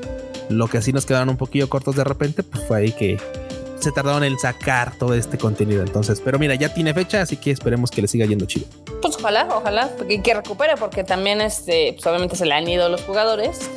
[0.49, 3.19] Lo que así nos quedaron un poquillo cortos de repente, pues fue ahí que
[3.85, 5.83] se tardaron en sacar todo este contenido.
[5.83, 8.67] Entonces, pero mira, ya tiene fecha, así que esperemos que le siga yendo chido.
[9.01, 12.91] Pues ojalá, ojalá, que, que recupere, porque también este, pues obviamente se le han ido
[12.91, 13.71] los jugadores.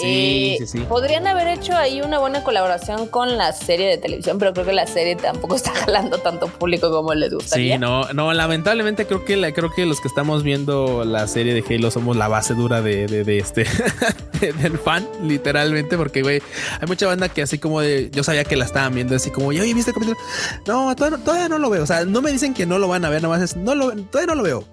[0.00, 0.78] Sí, sí, sí.
[0.88, 4.72] Podrían haber hecho ahí una buena colaboración con la serie de televisión, pero creo que
[4.72, 7.74] la serie tampoco está jalando tanto público como les gustaría.
[7.74, 11.54] Sí, no, no, lamentablemente creo que la, creo que los que estamos viendo la serie
[11.54, 13.66] de Halo somos la base dura de, de, este
[14.40, 16.42] del fan, literalmente, porque güey,
[16.80, 19.52] hay mucha banda que así como de, yo sabía que la estaban viendo así como,
[19.52, 20.18] ya viste el capítulo.
[20.66, 21.82] No, todavía no, lo veo.
[21.82, 23.92] O sea, no me dicen que no lo van a ver, nomás es, no lo,
[23.92, 24.64] todavía no lo veo.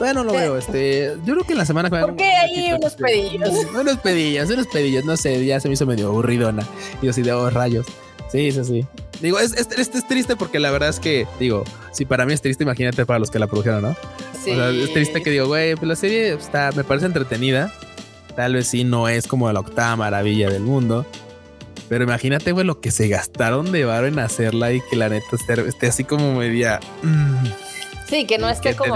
[0.00, 0.56] Todavía no lo veo.
[0.56, 1.90] Este, yo creo que en la semana.
[1.90, 3.50] Porque hay unos pedillos.
[3.74, 5.04] Unos pedillos, unos pedillos.
[5.04, 6.66] No sé, ya se me hizo medio aburridona.
[7.02, 7.84] Y así de oh, rayos.
[8.32, 8.86] Sí, sí, sí.
[9.20, 12.40] Digo, es, es, es, triste porque la verdad es que, digo, si para mí es
[12.40, 13.96] triste, imagínate para los que la produjeron, ¿no?
[14.42, 14.52] Sí.
[14.52, 17.70] O sea, es triste que digo, güey, pues la serie está, me parece entretenida.
[18.34, 21.04] Tal vez sí no es como la octava maravilla del mundo.
[21.90, 25.36] Pero imagínate, güey, lo que se gastaron de varo en hacerla y que la neta
[25.36, 26.80] esté, así como media.
[27.02, 27.44] Mm,
[28.08, 28.94] sí, que no esté como.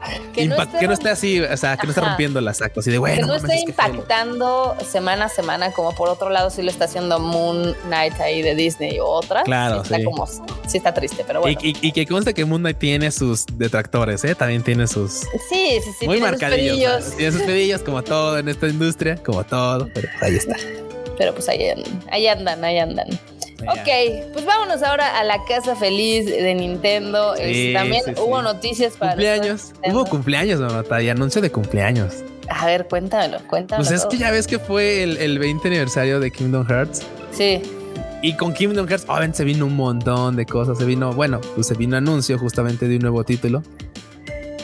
[0.32, 3.16] Que no, esté, así, o sea, que no esté rompiendo la saco, así de bueno.
[3.16, 7.18] Que no esté impactando semana a semana, como por otro lado sí lo está haciendo
[7.18, 9.42] Moon Knight ahí de Disney o otra.
[9.42, 9.92] Claro, sí.
[9.92, 11.58] Está como, sí está triste, pero bueno.
[11.62, 14.34] Y, que conste que Moon Knight tiene sus detractores, ¿eh?
[14.34, 15.20] También tiene sus...
[15.48, 16.06] Sí, sí, sí.
[16.06, 17.16] Muy marcadillos.
[17.16, 20.56] Tiene sus pedillos como todo en esta industria, como todo, pero ahí está
[21.20, 21.70] pero pues ahí,
[22.10, 23.06] ahí andan, ahí andan.
[23.68, 27.34] Ok, pues vámonos ahora a la casa feliz de Nintendo.
[27.72, 29.12] también hubo noticias para.
[29.12, 29.72] Cumpleaños.
[29.84, 32.14] Hubo cumpleaños, mamá, y anuncio de cumpleaños.
[32.48, 33.88] A ver, cuéntamelo, cuéntamelo.
[33.88, 37.02] Pues es que ya ves que fue el, el 20 aniversario de Kingdom Hearts.
[37.32, 37.62] Sí.
[38.22, 40.78] Y con Kingdom Hearts, obviamente se vino un montón de cosas.
[40.78, 43.62] Se vino, bueno, pues se vino anuncio justamente de un nuevo título.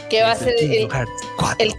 [0.09, 1.13] Que va a ser el, 4,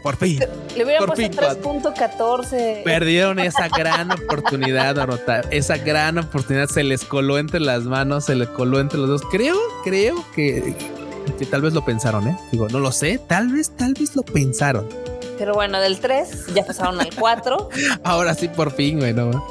[0.03, 0.39] por fin.
[0.77, 2.83] Le hubiera puesto 3.14.
[2.83, 5.49] Perdieron esa gran oportunidad de anotar.
[5.51, 9.23] Esa gran oportunidad se les coló entre las manos, se les coló entre los dos.
[9.31, 10.75] Creo, creo que,
[11.39, 12.37] que tal vez lo pensaron, ¿eh?
[12.53, 14.87] Digo, no lo sé, tal vez, tal vez lo pensaron.
[15.39, 17.69] Pero bueno, del 3 ya pasaron al 4.
[18.05, 19.43] Ahora sí, por fin, bueno.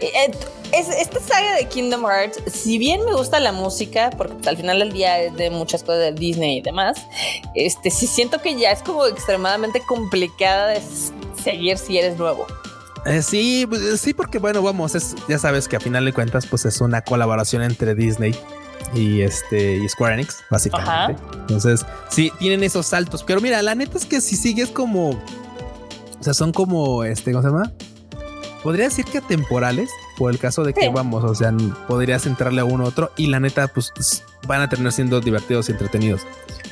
[0.00, 0.30] Eh, eh,
[0.72, 4.78] es, esta saga de Kingdom Hearts, si bien me gusta la música, porque al final
[4.78, 6.98] del día es de muchas cosas de Disney y demás,
[7.54, 10.82] este sí siento que ya es como extremadamente complicada de
[11.42, 12.46] seguir si eres nuevo.
[13.04, 16.46] Eh, sí, pues, sí, porque bueno, vamos, es, ya sabes que a final de cuentas,
[16.46, 18.34] pues es una colaboración entre Disney
[18.94, 21.20] y este y Square Enix, básicamente.
[21.32, 23.24] Entonces, sí, tienen esos saltos.
[23.24, 25.10] Pero mira, la neta es que si sigues como.
[25.10, 27.72] O sea, son como este, ¿cómo se llama?
[28.62, 31.52] Podría decir que atemporales, por el caso de que vamos, o sea,
[31.88, 33.92] podrías entrarle a uno u otro y la neta, pues
[34.46, 36.22] van a terminar siendo divertidos y entretenidos.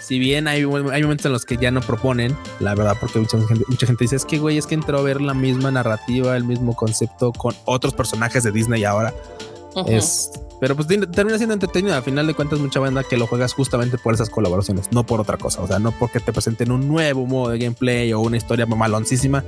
[0.01, 3.39] Si bien hay, hay momentos en los que ya no proponen, la verdad, porque mucha
[3.47, 6.37] gente, mucha gente dice, es que güey, es que entró a ver la misma narrativa,
[6.37, 9.13] el mismo concepto con otros personajes de Disney ahora.
[9.87, 11.97] Es pero pues termina siendo entretenido.
[11.97, 15.19] A final de cuentas, mucha banda que lo juegas justamente por esas colaboraciones, no por
[15.19, 15.63] otra cosa.
[15.63, 19.43] O sea, no porque te presenten un nuevo modo de gameplay o una historia maloncísima.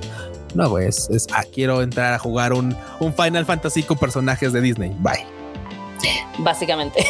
[0.55, 4.61] No, güey, es, ah, quiero entrar a jugar un, un Final Fantasy con personajes de
[4.61, 4.95] Disney.
[5.01, 5.27] Bye.
[6.39, 7.05] Básicamente.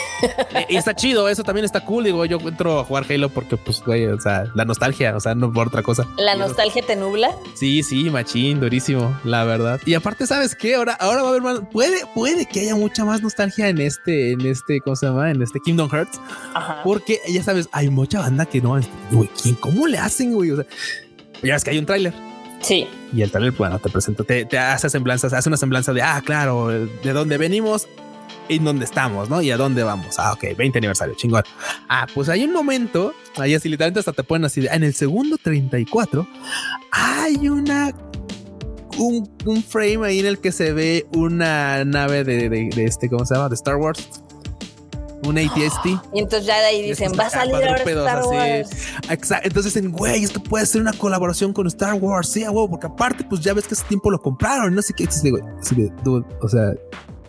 [0.69, 2.05] Y está chido, eso también está cool.
[2.05, 5.35] Digo, yo entro a jugar Halo porque, pues, güey, o sea, la nostalgia, o sea,
[5.35, 6.07] no por otra cosa.
[6.17, 7.35] ¿La nostalgia te nubla?
[7.55, 9.81] Sí, sí, machín, durísimo, la verdad.
[9.87, 10.75] Y aparte, ¿sabes qué?
[10.75, 11.61] Ahora, ahora va a haber más.
[11.73, 15.31] Puede, puede que haya mucha más nostalgia en este, en este, ¿cómo se llama?
[15.31, 16.21] En este Kingdom Hearts.
[16.85, 20.51] Porque ya sabes, hay mucha banda que no, güey, ¿quién, cómo le hacen, güey?
[20.51, 20.67] O sea,
[21.43, 22.32] ya ves que hay un tráiler.
[22.63, 22.87] Sí.
[23.13, 26.69] Y el tráiler, bueno, te presento, te, hace semblanzas, hace una semblanza de, ah, claro,
[26.69, 27.89] de dónde venimos
[28.49, 29.43] en dónde estamos, ¿no?
[29.43, 30.19] Y a dónde vamos.
[30.19, 31.45] Ah, ok, 20 aniversario, chingón.
[31.89, 35.39] Ah, pues hay un momento, ahí así literalmente hasta te ponen así, en el segundo
[35.39, 36.27] 34
[36.91, 37.95] hay una
[38.99, 43.09] un, un, frame ahí en el que se ve una nave de, de, de, este,
[43.09, 43.49] ¿cómo se llama?
[43.49, 44.23] De Star Wars.
[45.25, 45.87] Un ATST.
[46.13, 48.71] Y entonces ya de ahí dicen, va a salir ahora Star Wars.
[49.09, 49.47] Exacto.
[49.47, 52.29] Entonces dicen, güey, esto puede ser una colaboración con Star Wars.
[52.29, 54.75] Sí, güey, porque aparte, pues ya ves que ese tiempo lo compraron.
[54.75, 55.07] No sé qué.
[55.31, 56.73] güey, o sea,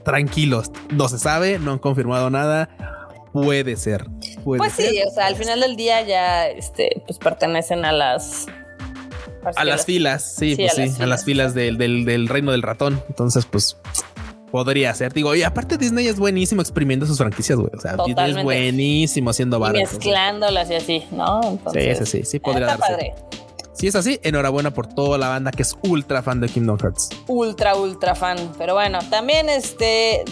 [0.04, 2.70] tranquilos, no se sabe, no han confirmado nada.
[3.32, 4.06] Puede ser.
[4.44, 8.46] pues sí, o sea, al final del día ya este, pues pertenecen a las
[9.56, 13.02] a las filas, sí, pues sí, a las filas del, del, reino del ratón.
[13.10, 13.78] Entonces, pues
[14.54, 15.12] podría ser.
[15.13, 17.72] Digo, y aparte Disney es buenísimo exprimiendo sus franquicias, güey.
[17.76, 19.94] O sea, Disney es buenísimo haciendo balas.
[19.94, 21.42] Mezclándolas y así, ¿no?
[21.44, 22.80] Entonces, sí, sí, sí, sí podría darse.
[22.80, 23.16] Padre.
[23.74, 27.10] Si es así, enhorabuena por toda la banda que es ultra fan de Kingdom Hearts.
[27.26, 28.38] Ultra, ultra fan.
[28.60, 30.24] Pero bueno, también este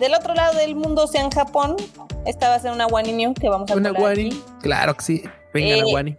[0.00, 1.76] del otro lado del mundo, o sea, en Japón,
[2.24, 4.30] esta va a ser una Wani que vamos a Una Wani,
[4.62, 5.22] claro que sí.
[5.52, 6.16] Venga, la eh, Wani.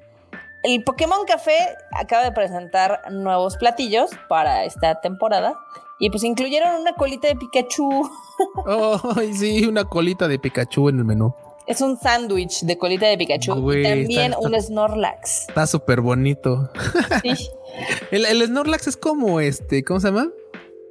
[0.61, 1.57] El Pokémon Café
[1.93, 5.55] acaba de presentar nuevos platillos para esta temporada.
[5.99, 8.09] Y pues incluyeron una colita de Pikachu.
[8.65, 8.99] Oh,
[9.31, 11.35] sí, una colita de Pikachu en el menú.
[11.65, 15.47] Es un sándwich de colita de Pikachu y también un Snorlax.
[15.47, 16.69] Está súper bonito.
[17.21, 17.49] Sí.
[18.11, 20.29] el, Snorlax es como este, ¿cómo se llama?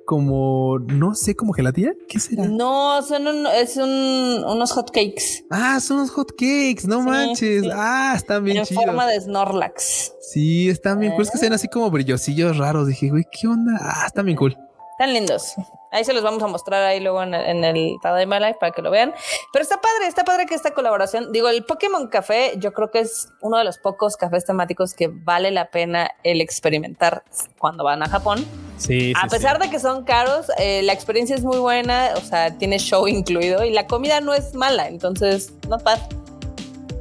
[0.07, 1.93] Como, no sé, como gelatina.
[2.09, 2.47] ¿Qué será?
[2.47, 5.45] No, son es un, unos hotcakes.
[5.51, 7.65] Ah, son unos hotcakes, no manches.
[7.73, 10.15] Ah, están bien en forma de Snorlax.
[10.21, 11.23] Sí, están bien cool.
[11.23, 12.89] Es que sean así como brillosillos raros.
[12.89, 13.79] Dije, güey, ¿qué onda?
[13.81, 14.57] Ah, están bien cool.
[15.03, 15.55] Están lindos.
[15.91, 18.71] Ahí se los vamos a mostrar ahí luego en el, en el My Life para
[18.71, 19.13] que lo vean.
[19.53, 23.01] Pero está padre, está padre que esta colaboración, digo, el Pokémon Café, yo creo que
[23.01, 27.25] es uno de los pocos cafés temáticos que vale la pena el experimentar
[27.59, 28.47] cuando van a Japón.
[28.77, 32.57] Sí, a pesar de que son caros, eh, la experiencia es muy buena, o sea,
[32.57, 36.09] tiene show incluido y la comida no es mala, entonces, no pasa.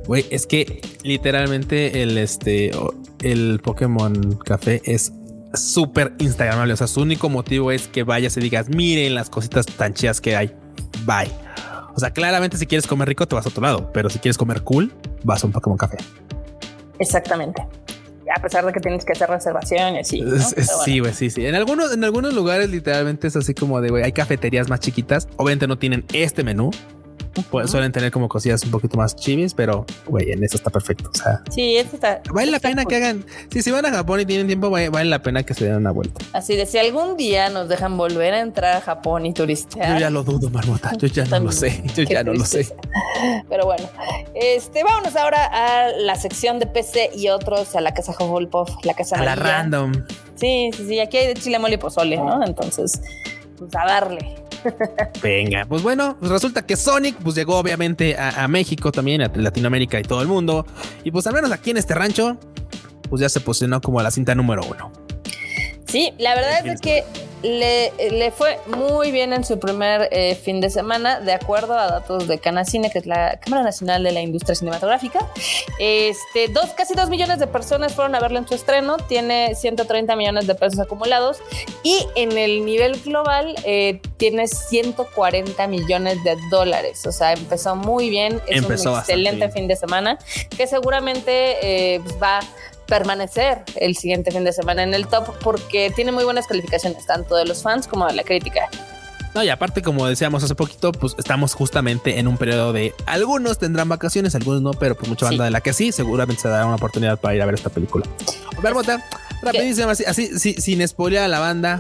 [0.08, 2.72] Güey, es que literalmente el este
[3.22, 5.14] el Pokémon Café es
[5.54, 6.74] súper instagramable.
[6.74, 10.22] O sea, su único motivo es que vayas y digas, miren las cositas tan chidas
[10.22, 10.56] que hay.
[11.06, 11.32] Bye.
[11.96, 14.38] O sea, claramente si quieres comer rico te vas a otro lado, pero si quieres
[14.38, 15.98] comer cool, vas a un Pokémon Café.
[17.00, 17.66] Exactamente.
[18.34, 20.24] A pesar de que tienes que hacer reservaciones y
[20.86, 21.46] Sí, güey, sí, sí.
[21.46, 25.28] En algunos, en algunos lugares literalmente es así como de, güey, hay cafeterías más chiquitas.
[25.36, 26.72] Obviamente no tienen este menú,
[27.50, 31.10] pues, suelen tener como cosillas un poquito más chivis, pero güey, en eso está perfecto.
[31.10, 32.22] O sea, sí, eso está.
[32.32, 33.26] Vale la pena que hagan.
[33.50, 35.92] Sí, si van a Japón y tienen tiempo, vale, la pena que se den una
[35.92, 36.24] vuelta.
[36.34, 39.94] Así de si algún día nos dejan volver a entrar a Japón y turistear.
[39.94, 40.92] Yo ya lo dudo, Marmota.
[40.98, 41.84] Yo ya no lo sé.
[41.96, 42.68] Yo ya no lo sé.
[43.50, 43.90] Pero bueno,
[44.34, 48.94] este, vámonos ahora a la sección de PC y otros, a la casa Hufflepuff, la
[48.94, 49.18] casa.
[49.18, 50.06] A la random.
[50.36, 51.00] Sí, sí, sí.
[51.00, 52.44] Aquí hay de chile mole y pozole, ¿no?
[52.44, 53.02] Entonces
[53.62, 54.36] pues a darle.
[55.22, 59.32] Venga, pues bueno, pues resulta que Sonic pues llegó obviamente a, a, México también, a
[59.36, 60.66] Latinoamérica y todo el mundo.
[61.04, 62.38] Y pues al menos aquí en este rancho,
[63.08, 64.92] pues ya se posicionó como la cinta número uno.
[65.86, 67.04] Sí, la verdad es que
[67.44, 72.28] le, fue muy bien en su primer eh, fin de semana, de acuerdo a datos
[72.28, 75.20] de Canacine, que es la Cámara Nacional de la Industria Cinematográfica.
[75.80, 80.16] Este, dos, casi dos millones de personas fueron a verlo en su estreno, tiene 130
[80.16, 81.40] millones de pesos acumulados
[81.84, 87.06] y en el nivel global eh, tiene 140 millones de dólares.
[87.08, 90.18] O sea, empezó muy bien, es un excelente fin de semana
[90.56, 92.40] que seguramente eh, va
[92.92, 97.38] permanecer el siguiente fin de semana en el top porque tiene muy buenas calificaciones, tanto
[97.38, 98.68] de los fans como de la crítica.
[99.34, 103.58] No, y aparte, como decíamos hace poquito, pues estamos justamente en un periodo de algunos
[103.58, 106.66] tendrán vacaciones, algunos no, pero pues mucha banda de la que sí, seguramente se dará
[106.66, 108.06] una oportunidad para ir a ver esta película.
[108.62, 109.02] Bota,
[109.42, 111.80] rapidísimo, así, así, sin spoiler a la banda,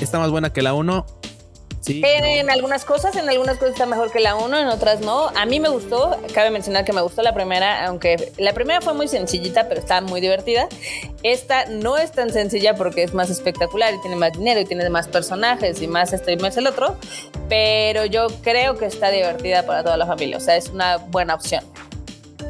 [0.00, 1.06] está más buena que la 1
[1.88, 5.28] en algunas cosas, en algunas cosas está mejor que la 1, en otras no.
[5.34, 8.94] A mí me gustó, cabe mencionar que me gustó la primera, aunque la primera fue
[8.94, 10.68] muy sencillita, pero está muy divertida.
[11.22, 14.88] Esta no es tan sencilla porque es más espectacular y tiene más dinero y tiene
[14.90, 16.96] más personajes y más más el otro,
[17.48, 21.34] pero yo creo que está divertida para toda la familia, o sea, es una buena
[21.34, 21.64] opción.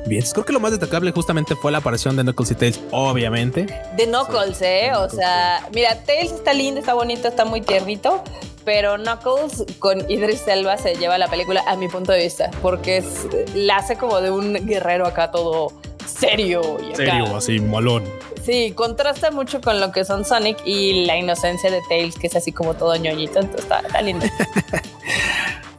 [0.06, 3.66] Bien, creo que lo más destacable justamente fue la aparición de Knuckles y Tails, obviamente.
[3.96, 4.92] De Knuckles, ¿eh?
[4.94, 8.22] O sea, mira, Tails está lindo, está bonito, está muy tiernito,
[8.64, 12.98] pero Knuckles con Idris Elba se lleva la película a mi punto de vista, porque
[12.98, 15.72] es, la hace como de un guerrero acá todo
[16.06, 16.78] serio.
[16.80, 18.04] Y serio, así, molón.
[18.44, 22.36] Sí, contrasta mucho con lo que son Sonic y la inocencia de Tails, que es
[22.36, 24.24] así como todo ñoñito, entonces está, lindo.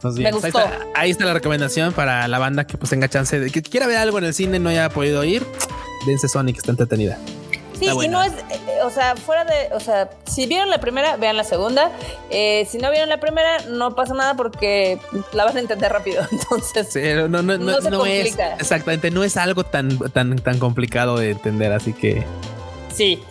[0.02, 0.60] Me gustó.
[0.94, 3.96] Ahí está, la recomendación para la banda que pues tenga chance de que quiera ver
[3.96, 5.46] algo en el cine y no haya podido ir.
[6.06, 7.18] Dense Sonic, está entretenida.
[7.78, 11.16] Sí, y no es, eh, o sea, fuera de, o sea, si vieron la primera,
[11.16, 11.92] vean la segunda.
[12.28, 14.98] Eh, si no vieron la primera, no pasa nada porque
[15.32, 16.24] la van a entender rápido.
[16.32, 16.94] Entonces,
[17.28, 21.72] no, no, no, no, es exactamente, no es algo tan, tan, tan complicado de entender,
[21.72, 22.24] así que
[22.92, 23.22] sí.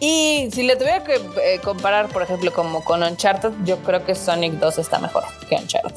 [0.00, 4.14] Y si le tuviera que eh, comparar, por ejemplo, como con Uncharted, yo creo que
[4.14, 5.94] Sonic 2 está mejor que Uncharted.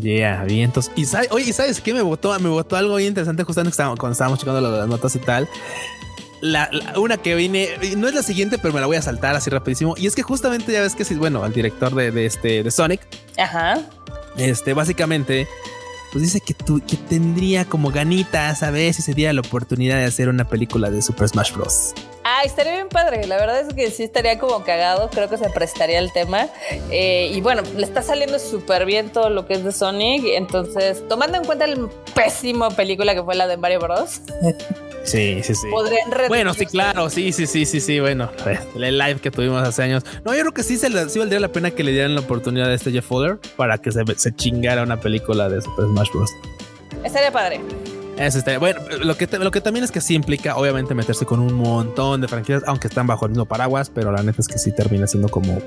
[0.00, 0.90] Yeah, vientos.
[0.94, 1.92] Y sabes, oye, ¿sabes qué?
[1.92, 5.48] Me votó, me votó algo bien interesante justamente cuando estábamos checando las notas y tal
[6.40, 9.50] la, una que viene, no es la siguiente, pero me la voy a saltar así
[9.50, 9.94] rapidísimo.
[9.96, 13.00] Y es que justamente ya ves que sí, bueno, al director de, este de Sonic.
[13.38, 13.80] Ajá.
[14.36, 15.46] Este, básicamente,
[16.12, 19.96] pues dice que, tu, que tendría como ganitas a ver si se diera la oportunidad
[19.96, 21.94] de hacer una película de Super Smash Bros.
[22.22, 23.26] Ah, estaría bien padre.
[23.26, 25.08] La verdad es que sí estaría como cagado.
[25.10, 26.48] Creo que se prestaría el tema.
[26.90, 30.24] Eh, y bueno, le está saliendo súper bien todo lo que es de Sonic.
[30.26, 34.20] Entonces, tomando en cuenta el pésimo película que fue la de Mario Bros.
[35.02, 35.68] Sí, sí, sí.
[36.28, 38.00] Bueno, sí, claro, sí, sí, sí, sí, sí.
[38.00, 38.30] Bueno,
[38.76, 40.04] el live que tuvimos hace años.
[40.24, 42.70] No, yo creo que sí, se sí valdría la pena que le dieran la oportunidad
[42.70, 46.30] a este Jeff Fuller para que se, se chingara una película de Super Smash Bros.
[47.02, 47.60] Estaría padre.
[48.20, 48.58] Eso estaría.
[48.58, 52.20] Bueno, lo que, lo que también es que sí implica, obviamente, meterse con un montón
[52.20, 55.06] de franquicias, aunque están bajo el mismo paraguas, pero la neta es que sí termina
[55.06, 55.58] siendo como.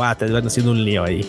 [0.00, 1.22] va, te van haciendo un lío ahí.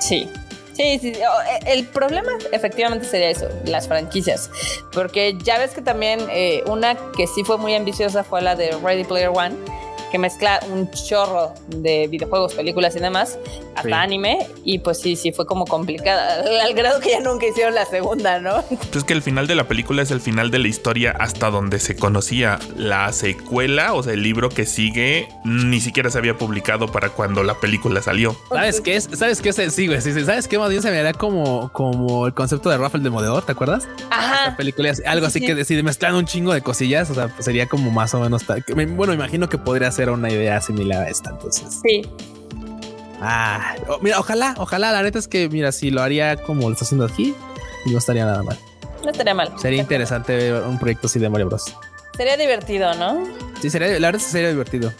[0.00, 0.28] Sí.
[0.74, 4.48] Sí, sí, eh, el problema efectivamente sería eso, las franquicias,
[4.92, 8.70] porque ya ves que también eh, una que sí fue muy ambiciosa fue la de
[8.80, 9.56] Ready Player One
[10.10, 13.38] que mezcla un chorro de videojuegos, películas y demás,
[13.74, 17.74] hasta anime, y pues sí, sí fue como complicada, al grado que ya nunca hicieron
[17.74, 18.64] la segunda, ¿no?
[18.70, 21.78] Entonces que el final de la película es el final de la historia hasta donde
[21.78, 26.88] se conocía la secuela, o sea, el libro que sigue, ni siquiera se había publicado
[26.88, 28.36] para cuando la película salió.
[28.48, 29.08] ¿Sabes qué es?
[29.12, 29.74] ¿Sabes qué es?
[29.74, 30.58] Sí, güey, sí, ¿sabes qué?
[30.58, 33.88] Más bien se me como, como el concepto de Rafael de Modedor, ¿te acuerdas?
[34.10, 34.56] Ajá.
[34.56, 37.90] película, algo así que decide mezclando un chingo de cosillas, o sea, pues sería como
[37.90, 38.44] más o menos,
[38.90, 41.80] bueno, imagino que podría ser una idea similar a esta, entonces.
[41.82, 42.02] Sí.
[43.20, 46.84] Ah, mira, ojalá, ojalá, la neta es que, mira, si lo haría como lo está
[46.84, 47.34] haciendo aquí,
[47.86, 48.58] no estaría nada mal.
[49.02, 49.52] No estaría mal.
[49.58, 51.74] Sería interesante ver un proyecto así de Mario Bros.
[52.16, 53.24] Sería divertido, ¿no?
[53.60, 54.92] Sí, sería, la verdad es que sería divertido.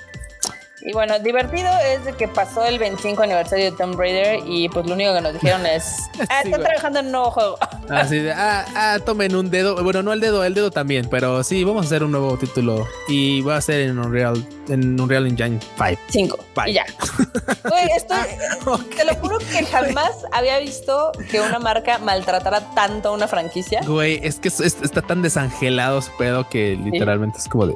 [0.89, 4.87] Y bueno, divertido es de que pasó el 25 aniversario de Tomb Raider y pues
[4.87, 7.59] lo único que nos dijeron es, ah, están trabajando en un nuevo juego.
[7.91, 11.45] Así de, ah, ah, tomen un dedo, bueno, no el dedo, el dedo también, pero
[11.45, 15.27] sí, vamos a hacer un nuevo título y va a ser en Unreal, en Unreal
[15.27, 16.01] Engine 5.
[16.09, 16.39] 5.
[16.69, 16.87] Y ya.
[18.97, 23.83] te lo juro que jamás había visto que una marca maltratara tanto a una franquicia.
[23.87, 27.75] Güey, es que está tan desangelado su pedo que literalmente es como de,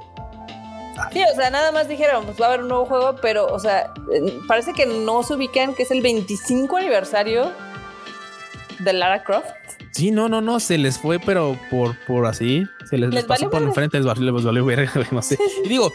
[1.13, 3.59] Sí, o sea, nada más dijeron, pues va a haber un nuevo juego, pero, o
[3.59, 3.93] sea,
[4.47, 7.53] parece que no se ubican que es el 25 aniversario
[8.81, 9.49] de Lara Croft.
[9.93, 13.63] Sí, no, no, no, se les fue, pero por, por así, se les, pasó por
[13.63, 15.39] enfrente, les valió, les valió no sé.
[15.65, 15.93] Y digo,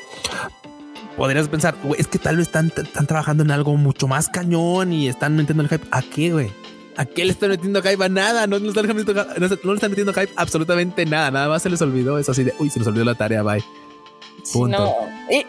[1.16, 4.94] podrías pensar, güey, es que tal vez están, están trabajando en algo mucho más cañón
[4.94, 5.88] y están metiendo el hype.
[5.92, 6.52] ¿A qué, güey?
[6.96, 8.04] ¿A qué le están metiendo hype?
[8.04, 11.32] A nada, no, le están metiendo hype absolutamente nada.
[11.32, 12.18] Nada más se les olvidó.
[12.20, 13.64] eso así de, uy, se les olvidó la tarea, bye.
[14.54, 14.96] Punto.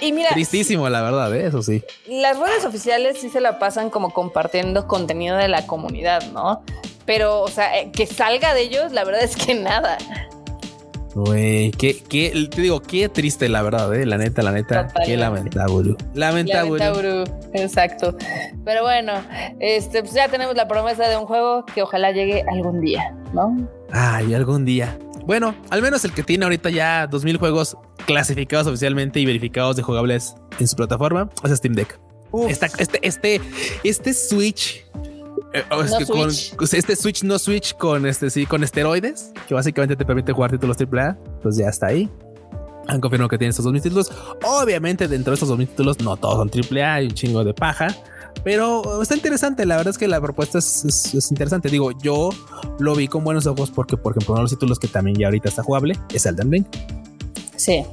[0.01, 0.31] Y, mira.
[0.31, 1.47] Tristísimo, la verdad, ¿eh?
[1.47, 1.83] eso sí.
[2.07, 6.62] Las redes oficiales sí se la pasan como compartiendo contenido de la comunidad, ¿no?
[7.05, 9.99] Pero, o sea, eh, que salga de ellos, la verdad es que nada.
[11.14, 14.05] Güey, qué, qué, te digo, qué triste, la verdad, ¿eh?
[14.05, 15.97] La neta, la neta, qué lamentable.
[16.14, 16.79] Lamentable.
[16.79, 18.14] Lamentable, exacto.
[18.64, 19.14] Pero bueno,
[19.59, 23.57] este, pues ya tenemos la promesa de un juego que ojalá llegue algún día, ¿no?
[23.91, 24.97] Ay, algún día.
[25.29, 27.76] Bueno, al menos el que tiene ahorita ya 2000 juegos
[28.07, 32.01] clasificados oficialmente y verificados de jugables en su plataforma es Steam Deck.
[32.49, 33.41] este, este,
[33.85, 34.87] este Switch
[35.53, 35.64] eh,
[36.72, 40.79] este Switch no Switch con este sí con esteroides que básicamente te permite jugar títulos
[40.81, 42.09] AAA, pues ya está ahí.
[42.89, 44.11] Han confirmado que tiene estos dos mil títulos.
[44.45, 47.55] Obviamente, dentro de estos dos mil títulos, no todos son AAA, hay un chingo de
[47.55, 47.89] paja.
[48.45, 51.68] Pero está interesante, la verdad es que la propuesta es, interesante.
[51.68, 52.30] Digo, yo
[52.78, 55.26] lo vi con buenos ojos porque, por ejemplo, uno de los títulos que también ya
[55.26, 56.66] ahorita está jugable es Elden Ring.
[57.57, 57.84] Sí.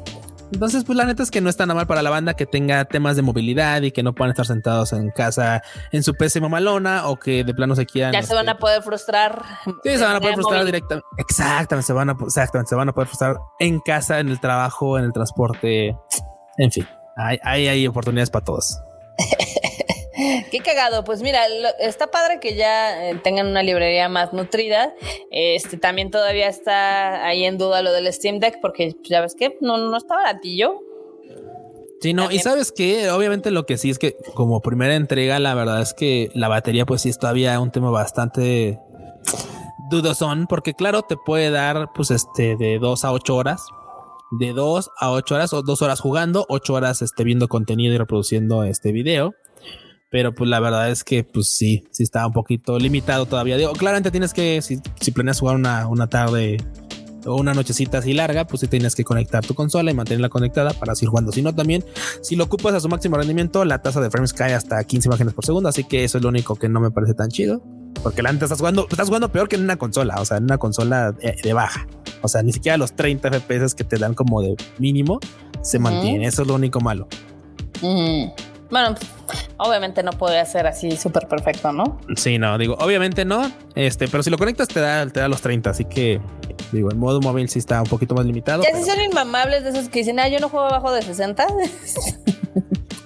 [0.56, 2.86] Entonces, pues la neta es que no está nada mal para la banda que tenga
[2.86, 7.10] temas de movilidad y que no puedan estar sentados en casa en su PC mamalona
[7.10, 8.14] o que de plano se quieran.
[8.14, 9.44] Ya se van a este, poder frustrar.
[9.84, 11.06] Sí, se van a poder frustrar directamente.
[11.18, 14.98] Exactamente, se van a, exactamente, se van a poder frustrar en casa, en el trabajo,
[14.98, 15.98] en el transporte.
[16.58, 16.88] En fin,
[17.18, 18.80] hay, hay, hay oportunidades para todos.
[20.52, 21.04] Qué cagado.
[21.04, 21.42] Pues mira,
[21.80, 24.94] está padre que ya eh, tengan una librería más nutrida.
[25.32, 29.36] Este también todavía está ahí en duda lo del Steam Deck, porque pues, ya ves
[29.36, 30.82] que no, no está baratillo.
[32.02, 35.56] Sí, no, y sabes que obviamente lo que sí es que como primera entrega, la
[35.56, 38.80] verdad es que la batería, pues sí es todavía un tema bastante
[39.90, 43.66] dudosón, porque claro, te puede dar pues este de dos a ocho horas,
[44.32, 47.98] de dos a ocho horas o dos horas jugando, ocho horas este, viendo contenido y
[47.98, 49.34] reproduciendo este video.
[50.16, 53.58] Pero pues la verdad es que pues sí, sí está un poquito limitado todavía.
[53.58, 56.56] Digo, claramente tienes que, si, si planeas jugar una, una tarde
[57.26, 60.72] o una nochecita así larga, pues sí tienes que conectar tu consola y mantenerla conectada
[60.72, 61.34] para seguir jugando.
[61.34, 61.84] Si no, también,
[62.22, 65.34] si lo ocupas a su máximo rendimiento, la tasa de frames cae hasta 15 imágenes
[65.34, 65.68] por segundo.
[65.68, 67.62] Así que eso es lo único que no me parece tan chido.
[68.02, 70.46] Porque la antes estás jugando, estás jugando peor que en una consola, o sea, en
[70.46, 71.88] una consola de, baja.
[72.22, 75.20] O sea, ni siquiera los 30 FPS que te dan como de mínimo
[75.62, 76.24] se mantienen.
[76.24, 77.10] Eso es lo único malo.
[78.70, 78.96] Bueno,
[79.58, 82.00] obviamente no podría ser así súper perfecto, ¿no?
[82.16, 85.42] Sí, no, digo, obviamente no, este, pero si lo conectas te da, te da los
[85.42, 86.20] 30, así que
[86.72, 88.64] digo, en modo móvil sí está un poquito más limitado.
[88.64, 91.48] Ya si son inmamables de esos que dicen, ah, yo no juego abajo de 60.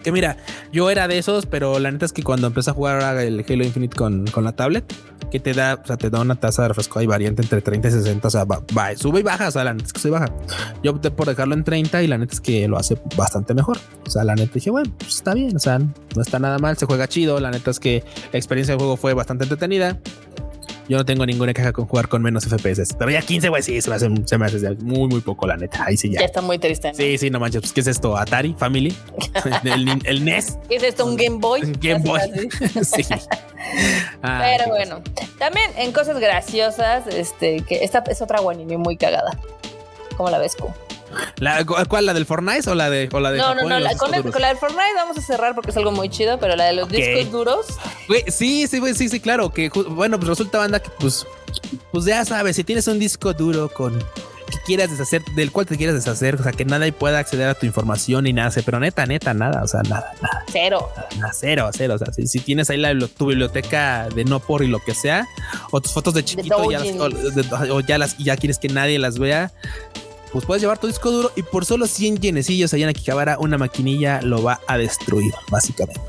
[0.09, 0.37] que mira,
[0.71, 3.63] yo era de esos, pero la neta es que cuando empecé a jugar el Halo
[3.63, 4.91] Infinite con, con la tablet,
[5.29, 7.87] que te da, o sea, te da una tasa de refresco y variante entre 30
[7.87, 8.27] y 60.
[8.27, 8.63] O sea, va,
[8.95, 9.47] sube y baja.
[9.47, 10.33] O sea, la neta es que sube y baja.
[10.83, 13.77] Yo opté por dejarlo en 30 y la neta es que lo hace bastante mejor.
[14.05, 15.55] O sea, la neta dije, bueno, pues está bien.
[15.55, 16.77] O sea, no está nada mal.
[16.77, 17.39] Se juega chido.
[17.39, 19.99] La neta es que la experiencia del juego fue bastante entretenida.
[20.89, 22.95] Yo no tengo ninguna queja con jugar con menos FPS.
[22.97, 25.55] Pero ya 15, güey, sí, se me, hace, se me hace muy, muy poco, la
[25.55, 25.85] neta.
[25.85, 26.21] Ahí sí ya.
[26.21, 26.95] Ya está muy triste.
[26.95, 27.61] Sí, sí, no manches.
[27.61, 28.17] Pues, ¿Qué es esto?
[28.17, 28.55] ¿Atari?
[28.57, 28.95] ¿Family?
[29.63, 30.57] el, el, NES.
[30.67, 31.05] ¿Qué es esto?
[31.05, 31.61] ¿Un Game Boy?
[31.79, 32.21] Game Boy.
[32.83, 33.05] sí.
[34.19, 35.03] Pero bueno,
[35.37, 39.39] también en cosas graciosas, este, que esta es otra guanini muy cagada.
[40.17, 40.73] ¿Cómo la ves, Q?
[41.37, 42.05] ¿La, ¿Cuál?
[42.05, 43.79] ¿La del Fortnite o la de, o la de No, no, no.
[43.79, 46.65] La, con, la del Fortnite vamos a cerrar porque es algo muy chido, pero la
[46.65, 47.65] de los discos duros.
[48.27, 49.51] sí, sí, sí, sí, claro.
[49.51, 51.25] Que bueno, pues resulta banda que pues,
[51.91, 53.99] pues ya sabes, si tienes un disco duro con
[54.49, 57.53] que quieras deshacer, del cual te quieras deshacer, o sea, que nada pueda acceder a
[57.53, 60.45] tu información y nada, pero neta, neta, nada, o sea, nada, nada.
[60.51, 60.89] Cero.
[61.17, 64.67] Nada, cero, cero, o sea, si, tienes ahí la, tu biblioteca de no por y
[64.67, 65.27] lo que sea,
[65.71, 66.81] o tus fotos de chiquito ya
[67.71, 69.51] o, ya las, ya quieres que nadie las vea,
[70.31, 73.57] pues puedes llevar tu disco duro y por solo 100 yenecillos allá en Akihabara, una
[73.57, 76.01] maquinilla lo va a destruir, básicamente.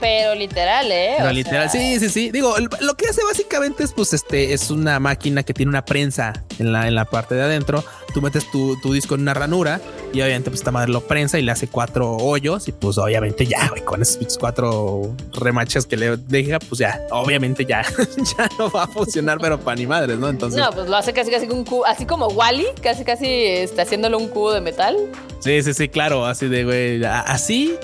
[0.00, 1.14] Pero literal, ¿eh?
[1.18, 2.30] Pero literal, sí, sí, sí.
[2.30, 6.44] Digo, lo que hace básicamente es, pues, este, es una máquina que tiene una prensa
[6.58, 7.84] en la, en la parte de adentro.
[8.14, 9.80] Tú metes tu, disco en una ranura
[10.12, 12.68] y obviamente, pues, esta madre lo prensa y le hace cuatro hoyos.
[12.68, 17.64] Y pues, obviamente, ya, güey, con esos cuatro remaches que le deja, pues ya, obviamente,
[17.64, 17.82] ya,
[18.38, 20.28] ya no va a funcionar, pero para ni madres, ¿no?
[20.28, 23.82] Entonces, no, pues lo hace casi, casi un cubo, así como Wally, casi, casi está
[23.82, 24.96] haciéndole un cubo de metal.
[25.40, 27.76] Sí, sí, sí, claro, así de, güey, así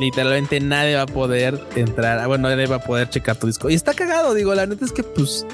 [0.00, 2.18] literalmente nadie va a poder entrar.
[2.18, 3.70] Ah, bueno, nadie va a poder checar tu disco.
[3.70, 5.46] Y está cagado, digo, la neta es que pues.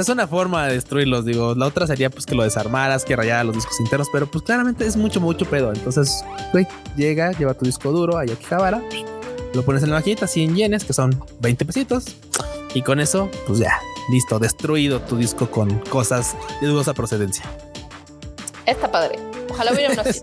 [0.00, 1.54] Es una forma de destruirlos, digo.
[1.54, 4.86] La otra sería pues que lo desarmaras, que rayara los discos internos, pero pues claramente
[4.86, 5.72] es mucho, mucho pedo.
[5.72, 6.66] Entonces, güey,
[6.96, 8.82] llega, lleva tu disco duro a Yakijabara,
[9.54, 12.16] lo pones en la maquinita, 100 yenes, que son 20 pesitos.
[12.74, 13.78] Y con eso, pues ya,
[14.10, 17.44] listo, destruido tu disco con cosas de dudosa procedencia.
[18.66, 19.18] Está padre.
[19.50, 20.22] Ojalá hubiera uno así.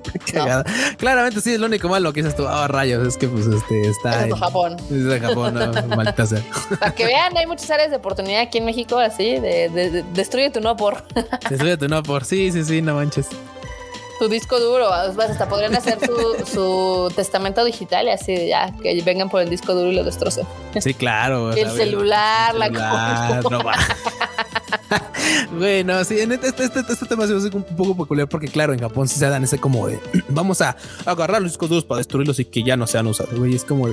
[0.98, 2.48] Claramente sí, es lo único malo que dices tú.
[2.48, 4.24] Ah, rayos, es que pues este está.
[4.24, 4.78] Es de Japón.
[4.90, 6.44] Es de Japón, no, maldita sea.
[6.80, 10.50] Para que vean, hay muchas áreas de oportunidad aquí en México, así, de, de, destruye
[10.50, 11.04] tu no por.
[11.50, 12.26] destruye tu no por.
[12.26, 13.28] Sí, sí, sí, no manches
[14.20, 14.92] tu disco duro.
[14.92, 19.74] Hasta podrían hacer su, su, testamento digital y así, ya, que vengan por el disco
[19.74, 20.46] duro y lo destrocen.
[20.80, 21.54] Sí, claro.
[21.54, 23.60] el, celular, la celular, no
[25.52, 28.74] bueno, sí, en este, este, este, este tema se hace un poco peculiar porque, claro,
[28.74, 30.00] en Japón sí se dan ese como de
[30.30, 30.76] vamos a
[31.06, 33.38] agarrar los discos duros para destruirlos y que ya no sean usados.
[33.38, 33.88] Güey, es como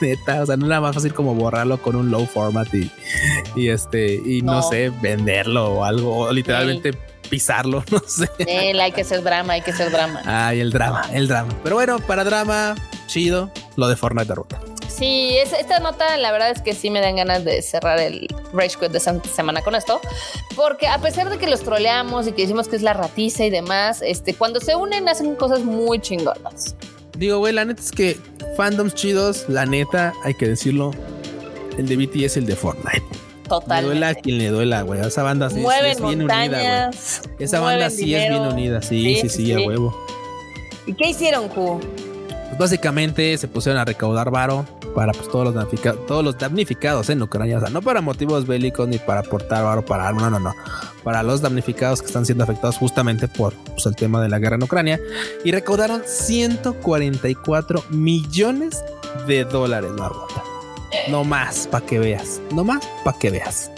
[0.00, 2.90] neta, o sea, no es nada más fácil como borrarlo con un low format y,
[3.56, 6.96] y este, y no, sé, venderlo o algo, o literalmente
[7.28, 8.28] pisarlo, no sé.
[8.46, 10.22] hay que hacer drama, hay que hacer drama.
[10.24, 11.54] Ay, el drama, el drama.
[11.62, 12.74] Pero bueno, para drama,
[13.06, 14.60] chido, lo de Fortnite de ruta.
[15.00, 18.76] Sí, esta nota la verdad es que sí me dan ganas de cerrar el Rage
[18.78, 19.98] Quit de esta semana con esto,
[20.54, 23.48] porque a pesar de que los troleamos y que decimos que es la ratiza y
[23.48, 26.76] demás, este, cuando se unen hacen cosas muy chingonas.
[27.16, 28.18] Digo, güey, la neta es que
[28.58, 30.90] fandoms chidos, la neta, hay que decirlo,
[31.78, 33.02] el de BT es el de Fortnite.
[33.48, 33.80] Total.
[33.80, 35.00] Le duela a quien le duela, güey.
[35.00, 37.36] Esa banda sí, es bien unida, güey.
[37.38, 39.98] Esa banda sí es bien unida, sí, sí, sí, a huevo.
[40.84, 41.80] ¿Y qué hicieron, Q?
[42.48, 47.10] Pues básicamente se pusieron a recaudar varo para pues, todos los damnificados, todos los damnificados
[47.10, 50.38] en Ucrania, o sea, no para motivos bélicos ni para aportar varo para no, no,
[50.38, 50.54] no,
[51.02, 54.56] para los damnificados que están siendo afectados justamente por pues, el tema de la guerra
[54.56, 55.00] en Ucrania
[55.44, 58.82] y recaudaron 144 millones
[59.26, 60.42] de dólares, Marmota.
[61.08, 62.40] No más, para que veas.
[62.52, 63.70] No más, para que veas.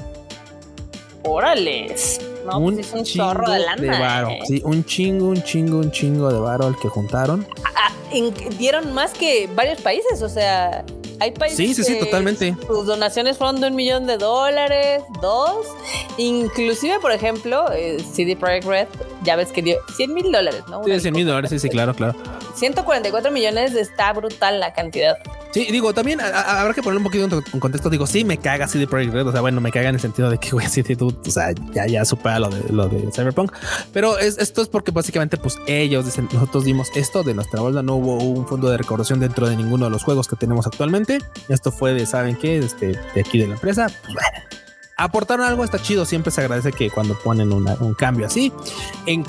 [1.25, 2.21] Órales.
[2.47, 4.01] No, un pues es un chorro de lana.
[4.01, 4.29] varo.
[4.31, 4.41] ¿eh?
[4.47, 7.47] Sí, un chingo, un chingo, un chingo de varo el que juntaron.
[7.65, 7.93] Ah, ah,
[8.59, 10.85] dieron más que varios países, o sea,
[11.23, 12.57] hay países sí, sí, sí, totalmente.
[12.66, 15.66] sus donaciones fueron de un millón de dólares, dos.
[16.16, 18.89] Inclusive, por ejemplo, eh, CD Projekt Red,
[19.25, 20.83] ya ves que dio 100 mil dólares, ¿no?
[20.85, 22.14] Sí, 100 mil dólares, sí, sí, claro, claro.
[22.55, 25.16] 144 millones está brutal la cantidad.
[25.53, 27.91] Sí, digo, también habrá que poner un poquito en contexto.
[27.91, 29.27] Digo, sí, me caga CD Projekt Red.
[29.27, 31.53] O sea, bueno, me caga en el sentido de que, güey, sí, tú, o sea,
[31.73, 33.53] ya, ya supera lo de, lo de Cyberpunk.
[33.93, 37.83] Pero esto es porque básicamente, pues ellos dicen, nosotros dimos esto de nuestra bolsa.
[37.83, 41.18] No hubo un fondo de recaudación dentro de ninguno de los juegos que tenemos actualmente.
[41.49, 42.57] Esto fue de, ¿saben qué?
[42.59, 43.89] Este, de aquí de la empresa.
[44.05, 44.62] Pues bueno
[44.97, 46.05] aportaron algo, está chido.
[46.05, 48.53] Siempre se agradece que cuando ponen un cambio así.
[49.07, 49.24] En,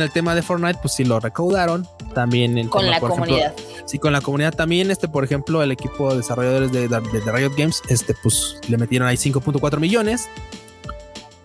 [0.00, 1.86] el, tema de Fortnite, pues sí lo recaudaron.
[2.14, 3.54] También el con la comunidad.
[3.86, 4.90] sí, con la comunidad también.
[4.90, 9.16] Este, por ejemplo, el equipo de desarrolladores de, Riot Games, este, pues le metieron ahí
[9.16, 10.28] 5.4 millones.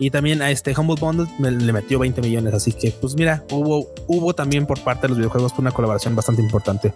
[0.01, 2.53] Y también a este Humble Bundle le metió 20 millones.
[2.53, 6.41] Así que, pues mira, hubo, hubo también por parte de los videojuegos una colaboración bastante
[6.41, 6.93] importante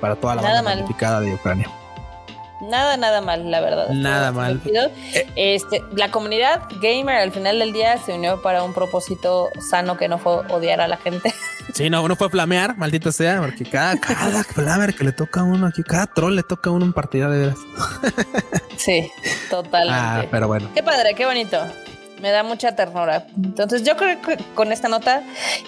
[0.00, 1.70] para toda la Nada banda de Ucrania.
[2.60, 3.88] Nada, nada mal, la verdad.
[3.90, 4.60] Nada mal.
[4.64, 5.26] Eh.
[5.36, 10.08] Este, la comunidad gamer al final del día se unió para un propósito sano que
[10.08, 11.32] no fue odiar a la gente.
[11.74, 15.42] Sí, no, uno fue flamear, maldito sea, porque cada, cada flamer que le toca a
[15.42, 17.58] uno aquí, cada troll le toca a uno en partida de veras.
[18.78, 19.10] Sí,
[19.50, 20.00] totalmente.
[20.00, 20.70] Ah, pero bueno.
[20.74, 21.58] Qué padre, qué bonito
[22.20, 23.26] me da mucha ternura.
[23.36, 25.22] Entonces, yo creo que con esta nota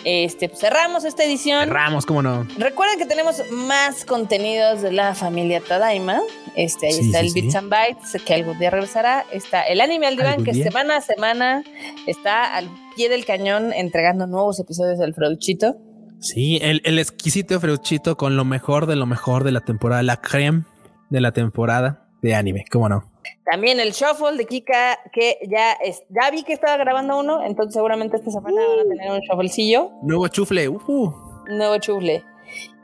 [0.05, 1.65] este, pues, cerramos esta edición.
[1.69, 2.47] Cerramos, cómo no.
[2.57, 6.21] Recuerden que tenemos más contenidos de la familia Tadaima.
[6.59, 9.25] Este, ahí está el Bits and Bytes, que algún día regresará.
[9.33, 11.63] Está el anime al diván, que semana a semana
[12.09, 15.77] está al pie del cañón entregando nuevos episodios del Freuchito.
[16.19, 20.17] Sí, el, el exquisito Freuchito con lo mejor de lo mejor de la temporada, la
[20.17, 20.65] creme
[21.11, 23.09] de la temporada de anime, cómo no.
[23.49, 27.75] También el shuffle de Kika, que ya es, ya vi que estaba grabando uno, entonces
[27.75, 28.89] seguramente esta semana van a uh.
[28.89, 29.93] tener un shufflecillo.
[30.03, 31.15] Nuevo chufle, uh.
[31.49, 32.25] Nuevo chufle.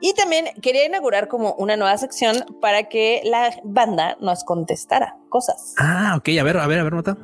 [0.00, 5.74] Y también quería inaugurar como una nueva sección para que la banda nos contestara cosas.
[5.78, 7.16] Ah, ok, a ver, a ver, a ver, nota.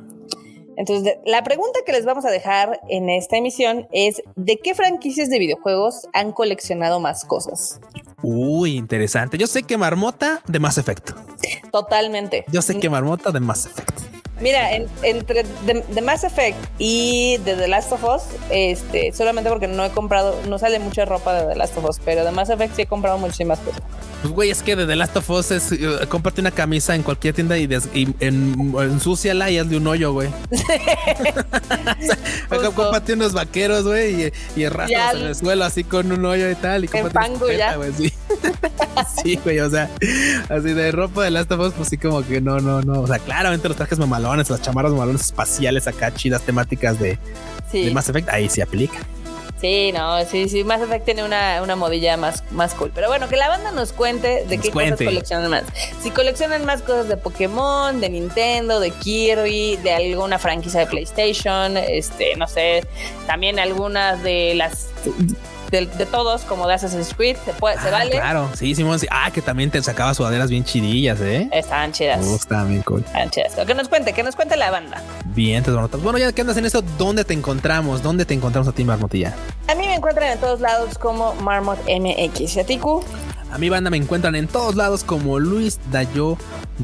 [0.77, 5.29] Entonces, la pregunta que les vamos a dejar en esta emisión es, ¿de qué franquicias
[5.29, 7.79] de videojuegos han coleccionado más cosas?
[8.21, 9.37] Uy, interesante.
[9.37, 11.11] Yo sé que Marmota de Mass Effect.
[11.71, 12.45] Totalmente.
[12.51, 14.11] Yo sé que Marmota de Mass Effect.
[14.41, 14.71] Mira,
[15.03, 19.91] entre The, Mass Effect y de The Last of Us, este, solamente porque no he
[19.91, 22.81] comprado, no sale mucha ropa de The Last of Us, pero de Mass Effect sí
[22.81, 23.81] he comprado muchísimas cosas.
[24.21, 27.03] Pues güey, es que de The Last of Us es uh, cómprate una camisa en
[27.03, 27.69] cualquier tienda y,
[28.19, 30.29] en, ensúciala y hazle un hoyo, güey.
[32.51, 34.73] o cómprate unos vaqueros, güey, y, y en
[35.17, 36.85] el suelo así con un hoyo y tal.
[36.85, 37.77] Y en fango ya.
[37.95, 38.10] sí.
[39.23, 39.89] sí, güey, o sea,
[40.49, 43.01] así de ropa de Last of Us, pues sí, como que no, no, no.
[43.01, 47.17] O sea, claramente los trajes mamalones, las chamarras mamalones espaciales acá, chidas temáticas de,
[47.71, 48.99] de Mass Effect, ahí se aplica.
[49.61, 52.91] Sí, no, sí, sí, Mass Effect tiene una, una modilla más, más cool.
[52.95, 55.63] Pero bueno, que la banda nos cuente de qué cosas coleccionan más.
[56.01, 61.77] Si coleccionan más cosas de Pokémon, de Nintendo, de Kirby, de alguna franquicia de PlayStation,
[61.77, 62.83] este, no sé,
[63.27, 64.87] también algunas de las
[65.71, 68.11] de, todos, como de Assassin's Creed, se, puede, se ah, vale.
[68.11, 69.07] Claro, sí, Simón, sí.
[69.09, 71.49] Ah, que también te sacaba sudaderas bien chidillas, ¿eh?
[71.51, 72.25] Estaban chidas.
[72.25, 73.03] Uh, estaban bien cool.
[73.05, 73.55] Estaban chidas.
[73.55, 75.01] Que nos cuente, que nos cuente la banda.
[75.27, 78.03] Bien, entonces, bueno, ya que andas en esto, ¿dónde te encontramos?
[78.03, 79.33] ¿Dónde te encontramos a ti, Marmotilla?
[79.67, 82.55] A mí me encuentran en todos lados como Marmot MX.
[82.55, 82.79] ¿Y a ti,
[83.51, 86.37] A mi banda me encuentran en todos lados como Luis Dayo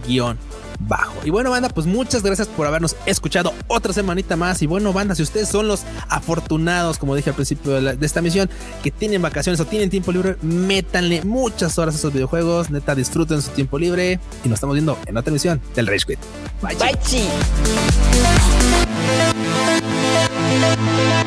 [0.06, 0.38] guion
[0.80, 1.16] bajo.
[1.24, 4.62] Y bueno, banda, pues muchas gracias por habernos escuchado otra semanita más.
[4.62, 8.50] Y bueno, banda, si ustedes son los afortunados, como dije al principio de, esta misión,
[8.84, 12.70] que tienen vacaciones o tienen tiempo libre, métanle muchas horas a esos videojuegos.
[12.70, 14.20] Neta, disfruten su tiempo libre.
[14.44, 16.20] Y nos estamos viendo en otra misión del Rage Quit.
[16.62, 16.76] Bye.